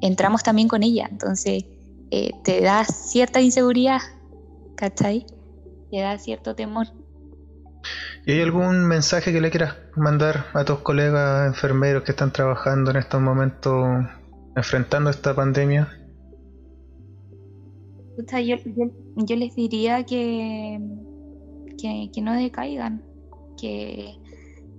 entramos 0.00 0.42
también 0.42 0.68
con 0.68 0.82
ella. 0.82 1.08
Entonces, 1.10 1.64
eh, 2.10 2.32
te 2.44 2.60
da 2.60 2.84
cierta 2.84 3.40
inseguridad, 3.40 4.00
¿cachai? 4.76 5.26
Te 5.90 6.00
da 6.00 6.18
cierto 6.18 6.54
temor. 6.54 6.86
¿Y 8.26 8.32
hay 8.32 8.42
algún 8.42 8.86
mensaje 8.86 9.32
que 9.32 9.40
le 9.40 9.50
quieras 9.50 9.76
mandar 9.96 10.46
a 10.54 10.64
tus 10.64 10.80
colegas 10.80 11.46
enfermeros 11.46 12.02
que 12.02 12.12
están 12.12 12.32
trabajando 12.32 12.90
en 12.90 12.98
estos 12.98 13.20
momentos 13.20 14.04
enfrentando 14.56 15.10
esta 15.10 15.34
pandemia? 15.34 15.88
Yo, 18.18 18.56
yo, 19.16 19.36
les 19.36 19.54
diría 19.54 20.04
que, 20.04 20.80
que, 21.80 22.20
no 22.20 22.34
decaigan, 22.34 23.02
que, 23.56 24.16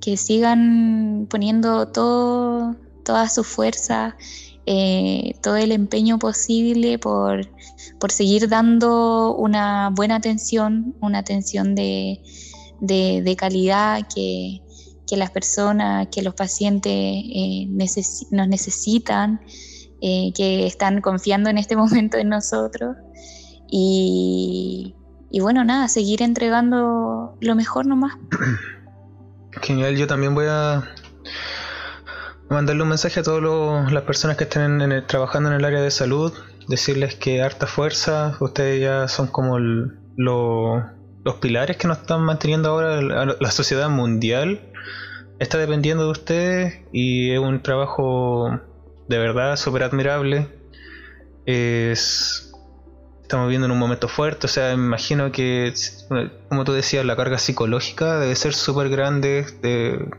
que 0.02 0.18
sigan 0.18 1.26
poniendo 1.30 1.88
todo, 1.88 2.76
toda 3.06 3.30
su 3.30 3.46
fuerza 3.46 4.18
eh, 4.72 5.34
todo 5.42 5.56
el 5.56 5.72
empeño 5.72 6.20
posible 6.20 7.00
por, 7.00 7.50
seguir 8.10 8.48
dando 8.48 9.34
una 9.34 9.90
buena 9.90 10.18
atención, 10.18 10.96
una 11.02 11.18
atención 11.18 11.74
de, 11.74 12.22
calidad 13.36 14.08
que, 14.14 14.62
las 15.18 15.32
personas, 15.32 16.10
que 16.12 16.22
los 16.22 16.36
pacientes 16.36 16.94
eh, 16.94 17.66
nos 18.30 18.48
necesitan, 18.48 19.42
eh, 20.02 20.32
que 20.36 20.68
están 20.68 21.02
confiando 21.02 21.50
en 21.50 21.58
este 21.58 21.76
momento 21.84 22.20
en 22.20 22.30
nosotros. 22.30 22.96
Y, 23.72 24.94
y 25.32 25.40
bueno, 25.40 25.64
nada, 25.64 25.88
seguir 25.88 26.22
entregando 26.22 27.36
lo 27.42 27.56
mejor 27.56 27.88
nomás. 27.88 28.14
Genial, 29.64 29.98
yo 29.98 30.06
también 30.06 30.36
voy 30.36 30.46
a 30.48 30.94
mandarle 32.50 32.84
un 32.84 32.90
mensaje 32.90 33.20
a 33.20 33.24
todas 33.24 33.92
las 33.92 34.04
personas 34.04 34.38
que 34.38 34.46
estén 34.46 35.04
trabajando 35.08 35.50
en 35.50 35.56
el 35.56 35.66
área 35.66 35.82
de 35.82 35.92
salud, 35.92 36.34
decirles 36.68 37.16
que 37.16 37.42
harta 37.42 37.68
fuerza, 37.68 38.38
ustedes 38.40 38.82
ya 38.82 39.08
son 39.08 39.28
como 39.28 39.60
los 39.60 41.36
pilares 41.42 41.78
que 41.78 41.88
nos 41.88 42.00
están 42.00 42.22
manteniendo 42.22 42.70
ahora 42.70 43.02
la, 43.02 43.52
sociedad 43.52 43.90
mundial. 43.90 44.62
Está 45.40 45.58
dependiendo 45.58 46.06
de 46.06 46.12
ustedes 46.12 46.82
y 46.92 47.32
es 47.32 47.40
un 47.40 47.62
trabajo 47.62 48.60
de 49.08 49.18
verdad 49.18 49.56
súper 49.56 49.84
admirable. 49.84 50.48
Es, 51.46 52.52
estamos 53.22 53.48
viviendo 53.48 53.68
en 53.68 53.72
un 53.72 53.80
momento 53.80 54.08
fuerte, 54.08 54.48
o 54.48 54.50
sea, 54.50 54.74
imagino 54.74 55.32
que, 55.32 55.74
como 56.50 56.64
tú 56.66 56.74
decías, 56.74 57.06
la 57.06 57.16
carga 57.16 57.38
psicológica 57.38 58.20
debe 58.20 58.36
ser 58.36 58.54
súper 58.54 58.90
grande. 58.90 59.46
De, 59.62 60.10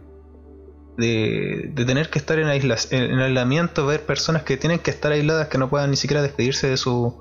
de, 0.96 1.72
tener 1.74 2.10
que 2.10 2.18
estar 2.18 2.38
en, 2.38 2.48
en, 2.48 3.18
aislamiento, 3.20 3.86
ver 3.86 4.02
personas 4.02 4.42
que 4.42 4.56
tienen 4.56 4.78
que 4.78 4.90
estar 4.90 5.12
aisladas, 5.12 5.48
que 5.48 5.58
no 5.58 5.70
puedan 5.70 5.90
ni 5.90 5.96
siquiera 5.96 6.22
despedirse 6.22 6.68
de 6.68 6.76
su 6.76 7.20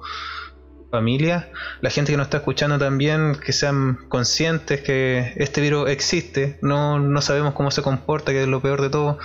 familia, 0.91 1.51
la 1.82 1.89
gente 1.89 2.12
que 2.12 2.17
nos 2.17 2.27
está 2.27 2.38
escuchando 2.38 2.77
también, 2.77 3.36
que 3.36 3.53
sean 3.53 3.99
conscientes 4.10 4.82
que 4.82 5.34
este 5.38 5.62
virus 5.62 5.89
existe, 5.89 6.58
no, 6.62 6.99
no 6.99 7.21
sabemos 7.21 7.53
cómo 7.53 7.71
se 7.71 7.82
comporta, 7.82 8.32
que 8.32 8.43
es 8.43 8.47
lo 8.47 8.62
peor 8.62 8.82
de 8.82 8.89
todo. 8.89 9.19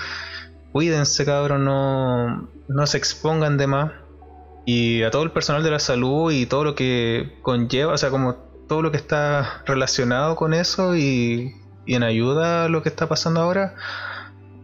Cuídense, 0.72 1.24
cabrón, 1.24 1.64
no, 1.64 2.48
no 2.68 2.87
se 2.87 2.98
expongan 2.98 3.57
de 3.57 3.66
más. 3.66 3.92
Y 4.66 5.02
a 5.02 5.11
todo 5.11 5.22
el 5.22 5.30
personal 5.30 5.62
de 5.62 5.70
la 5.70 5.78
salud 5.78 6.33
y 6.33 6.46
todo 6.46 6.64
lo 6.64 6.74
que 6.74 7.38
conlleva, 7.42 7.92
o 7.92 7.98
sea, 7.98 8.11
como 8.11 8.35
todo 8.68 8.83
lo 8.83 8.90
que 8.90 8.96
está 8.96 9.62
relacionado 9.66 10.37
con 10.37 10.54
eso 10.54 10.96
y, 10.96 11.54
y 11.87 11.94
en 11.94 12.02
ayuda 12.02 12.64
a 12.64 12.68
lo 12.68 12.83
que 12.83 12.88
está 12.88 13.09
pasando 13.09 13.40
ahora, 13.40 13.74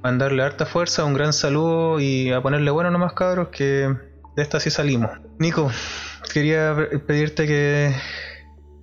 mandarle 0.03 0.43
harta 0.43 0.67
fuerza, 0.67 1.05
un 1.05 1.15
gran 1.15 1.33
saludo 1.33 2.01
y 2.01 2.31
a 2.33 2.43
ponerle 2.43 2.71
bueno 2.71 2.91
nomás 2.91 3.13
cabros 3.13 3.49
que 3.49 3.93
de 4.37 4.43
esta 4.43 4.61
sí 4.61 4.71
salimos. 4.71 5.11
Nico, 5.39 5.71
quería 6.33 6.77
pedirte 7.07 7.47
que 7.47 7.95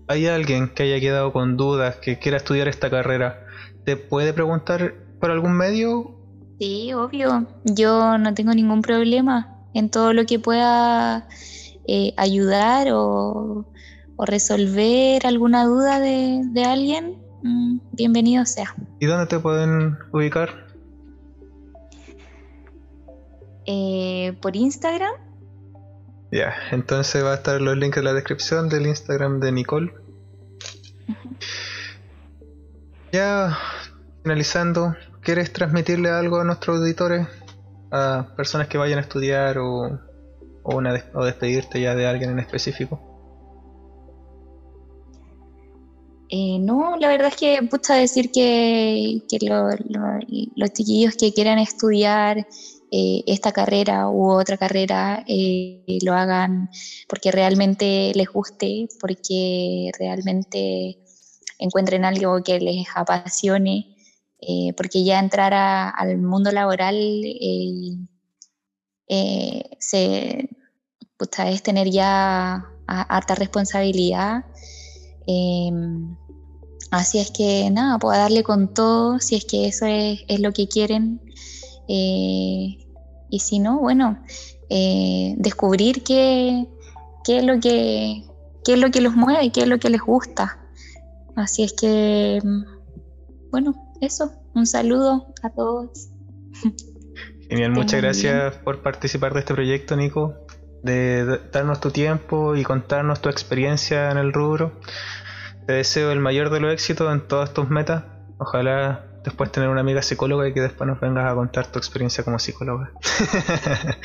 hay 0.08 0.27
alguien 0.27 0.69
que 0.69 0.84
haya 0.84 0.99
quedado 0.99 1.34
con 1.34 1.58
dudas, 1.58 1.97
que 1.97 2.19
quiera 2.19 2.38
estudiar 2.38 2.67
esta 2.67 2.89
carrera, 2.89 3.46
¿te 3.83 3.98
puede 3.98 4.33
preguntar 4.33 4.94
por 5.19 5.31
algún 5.31 5.54
medio? 5.54 6.17
Sí, 6.60 6.94
obvio. 6.94 7.48
Yo 7.63 8.17
no 8.17 8.33
tengo 8.33 8.54
ningún 8.54 8.81
problema 8.81 9.58
en 9.73 9.89
todo 9.89 10.13
lo 10.13 10.25
que 10.25 10.39
pueda 10.39 11.27
eh, 11.87 12.13
ayudar 12.17 12.87
o, 12.92 13.65
resolver 14.19 15.27
alguna 15.27 15.65
duda 15.65 16.00
de, 16.00 16.63
alguien. 16.65 17.17
Mm, 17.44 17.79
bienvenido 17.92 18.46
sea. 18.46 18.73
¿Y 19.00 19.06
dónde 19.06 19.27
te 19.27 19.39
pueden 19.39 19.98
ubicar? 20.12 20.67
Eh, 23.68 24.38
por 24.42 24.56
Instagram. 24.56 25.13
Ya, 26.32 26.54
entonces 26.72 27.24
va 27.24 27.34
a 27.34 27.36
estar 27.36 27.62
los 27.62 27.78
links 27.78 27.98
en 27.98 28.06
la 28.06 28.13
descripción 28.13 28.70
del 28.70 28.88
Instagram 28.88 29.40
de 29.40 29.52
Nicole. 29.52 29.94
Ya 33.12 33.58
finalizando, 34.24 34.96
¿quieres 35.22 35.52
transmitirle 35.52 36.10
algo 36.10 36.40
a 36.40 36.44
nuestros 36.44 36.80
auditores? 36.80 37.28
A 37.92 38.28
personas 38.36 38.68
que 38.68 38.78
vayan 38.78 39.00
a 39.00 39.02
estudiar 39.02 39.58
o, 39.60 40.00
o, 40.63 40.76
una 40.76 41.02
o 41.13 41.24
despedirte 41.24 41.80
ya 41.82 41.96
de 41.96 42.08
alguien 42.08 42.32
en 42.32 42.40
específico. 42.40 43.02
Eh, 46.30 46.60
no, 46.60 46.98
la 46.98 47.08
verdad 47.08 47.30
es 47.30 47.38
que 47.38 47.60
pucha 47.70 47.96
decir 47.96 48.32
que, 48.32 49.22
los 50.56 50.74
chiquillos 50.74 51.15
que 51.15 51.34
quieran 51.34 51.58
estudiar 51.60 52.46
eh, 52.92 53.23
esta 53.27 53.52
carrera 53.52 54.10
u 54.10 54.31
otra 54.31 54.58
carrera 54.58 55.23
eh, 55.27 55.98
lo 56.04 56.13
hagan 56.13 56.69
porque 57.08 57.31
realmente 57.31 58.12
les 58.15 58.29
guste, 58.29 58.88
porque 59.00 59.92
realmente 60.00 61.00
encuentren 61.60 62.06
algo 62.06 62.44
que 62.44 62.60
les 62.60 62.88
apasione, 62.96 63.96
porque 64.77 65.04
ya 65.04 65.19
entrar 65.19 65.54
al 65.54 66.17
mundo 66.19 66.52
laboral 66.52 66.96
se, 69.79 70.50
es 71.50 71.63
tener 71.63 71.90
ya 71.90 72.63
harta 72.85 73.33
responsabilidad 73.35 74.46
Em, 75.27 76.15
así 76.90 77.19
es 77.19 77.31
que 77.31 77.69
nada, 77.69 78.00
puedo 78.00 78.17
darle 78.17 78.44
con 78.44 78.73
todo 78.73 79.19
si 79.19 79.35
es 79.35 79.46
que 79.46 79.67
eso 79.67 79.85
es, 79.85 80.21
lo 80.40 80.54
que 80.54 80.67
quieren. 80.67 81.21
Eh, 81.88 82.77
y 83.29 83.40
si 83.40 83.60
no, 83.60 83.79
bueno, 83.79 84.23
eh, 84.69 85.35
descubrir 85.38 86.04
qué, 86.04 86.67
qué, 87.23 87.38
es 87.40 87.44
lo 87.44 87.60
que, 87.60 88.23
qué 88.63 88.73
es 88.73 88.79
lo 88.79 88.92
que 88.92 89.02
los 89.02 89.15
mueve 89.15 89.46
y 89.46 89.52
qué 89.52 89.62
es 89.62 89.67
lo 89.67 89.79
que 89.79 89.90
les 89.90 90.02
gusta. 90.02 90.60
Así 91.35 91.63
es 91.63 91.73
que, 91.73 92.42
bueno, 93.52 93.94
eso, 94.02 94.31
un 94.54 94.65
saludo 94.65 95.33
a 95.44 95.50
todos. 95.50 96.10
Genial, 97.50 97.71
muchas 97.71 98.02
gracias 98.02 98.56
por 98.56 98.81
participar 98.81 99.33
de 99.33 99.40
este 99.40 99.54
proyecto, 99.54 99.96
Nico 99.96 100.48
de 100.83 101.40
darnos 101.52 101.79
tu 101.79 101.92
tiempo 101.92 102.56
y 102.56 102.63
contarnos 102.63 103.21
tu 103.21 103.29
experiencia 103.29 104.12
en 104.12 104.17
el 104.17 104.33
rubro. 104.33 104.71
Te 105.65 105.73
deseo 105.73 106.12
el 106.12 106.19
mayor 106.19 106.50
de 106.50 106.60
los 106.60 106.73
éxitos 106.73 107.12
en 107.12 107.27
todas 107.27 107.54
tus 107.54 107.69
metas. 107.69 108.06
Ojalá 108.38 109.06
después 109.30 109.52
tener 109.52 109.69
una 109.69 109.82
amiga 109.82 110.02
psicóloga 110.02 110.48
y 110.48 110.54
que 110.54 110.62
después 110.62 110.88
nos 110.88 111.00
vengas 111.00 111.32
a 111.32 111.36
contar 111.36 111.67
tu 111.67 111.80
experiencia 111.80 112.23
como 112.23 112.40
psicóloga. 112.40 112.92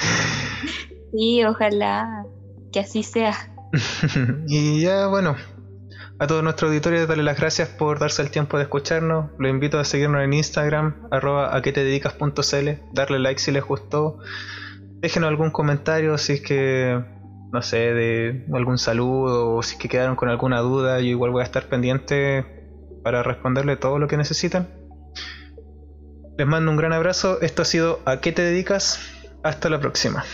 sí, 1.12 1.44
ojalá 1.44 2.24
que 2.72 2.80
así 2.80 3.02
sea. 3.02 3.34
y 4.46 4.82
ya, 4.82 5.06
bueno, 5.06 5.36
a 6.18 6.26
todos 6.26 6.42
nuestros 6.42 6.70
auditores 6.70 7.08
darle 7.08 7.22
las 7.22 7.38
gracias 7.38 7.68
por 7.68 7.98
darse 7.98 8.22
el 8.22 8.30
tiempo 8.30 8.56
de 8.56 8.64
escucharnos. 8.64 9.30
Los 9.38 9.50
invito 9.50 9.78
a 9.78 9.84
seguirnos 9.84 10.22
en 10.22 10.32
Instagram, 10.32 11.08
arroba 11.10 11.56
a 11.56 11.62
que 11.62 11.72
te 11.72 11.84
dedicas.cl, 11.84 12.68
darle 12.92 13.18
like 13.18 13.40
si 13.40 13.52
les 13.52 13.64
gustó 13.64 14.18
déjenos 15.02 15.28
algún 15.28 15.50
comentario 15.50 16.16
si 16.16 16.34
es 16.34 16.40
que, 16.40 17.04
no 17.52 17.60
sé, 17.60 17.92
de 17.92 18.46
algún 18.54 18.78
saludo 18.78 19.56
o 19.56 19.62
si 19.62 19.74
es 19.74 19.80
que 19.80 19.88
quedaron 19.88 20.16
con 20.16 20.30
alguna 20.30 20.60
duda. 20.60 21.00
Yo 21.00 21.06
igual 21.06 21.32
voy 21.32 21.42
a 21.42 21.44
estar 21.44 21.68
pendiente 21.68 22.46
para 23.02 23.22
responderle 23.22 23.76
todo 23.76 23.98
lo 23.98 24.06
que 24.06 24.16
necesitan. 24.16 24.68
Les 26.36 26.46
mando 26.46 26.70
un 26.70 26.76
gran 26.76 26.92
abrazo. 26.92 27.40
Esto 27.40 27.62
ha 27.62 27.64
sido 27.64 28.00
¿A 28.04 28.20
qué 28.20 28.32
te 28.32 28.42
dedicas? 28.42 29.00
Hasta 29.42 29.68
la 29.68 29.80
próxima. 29.80 30.24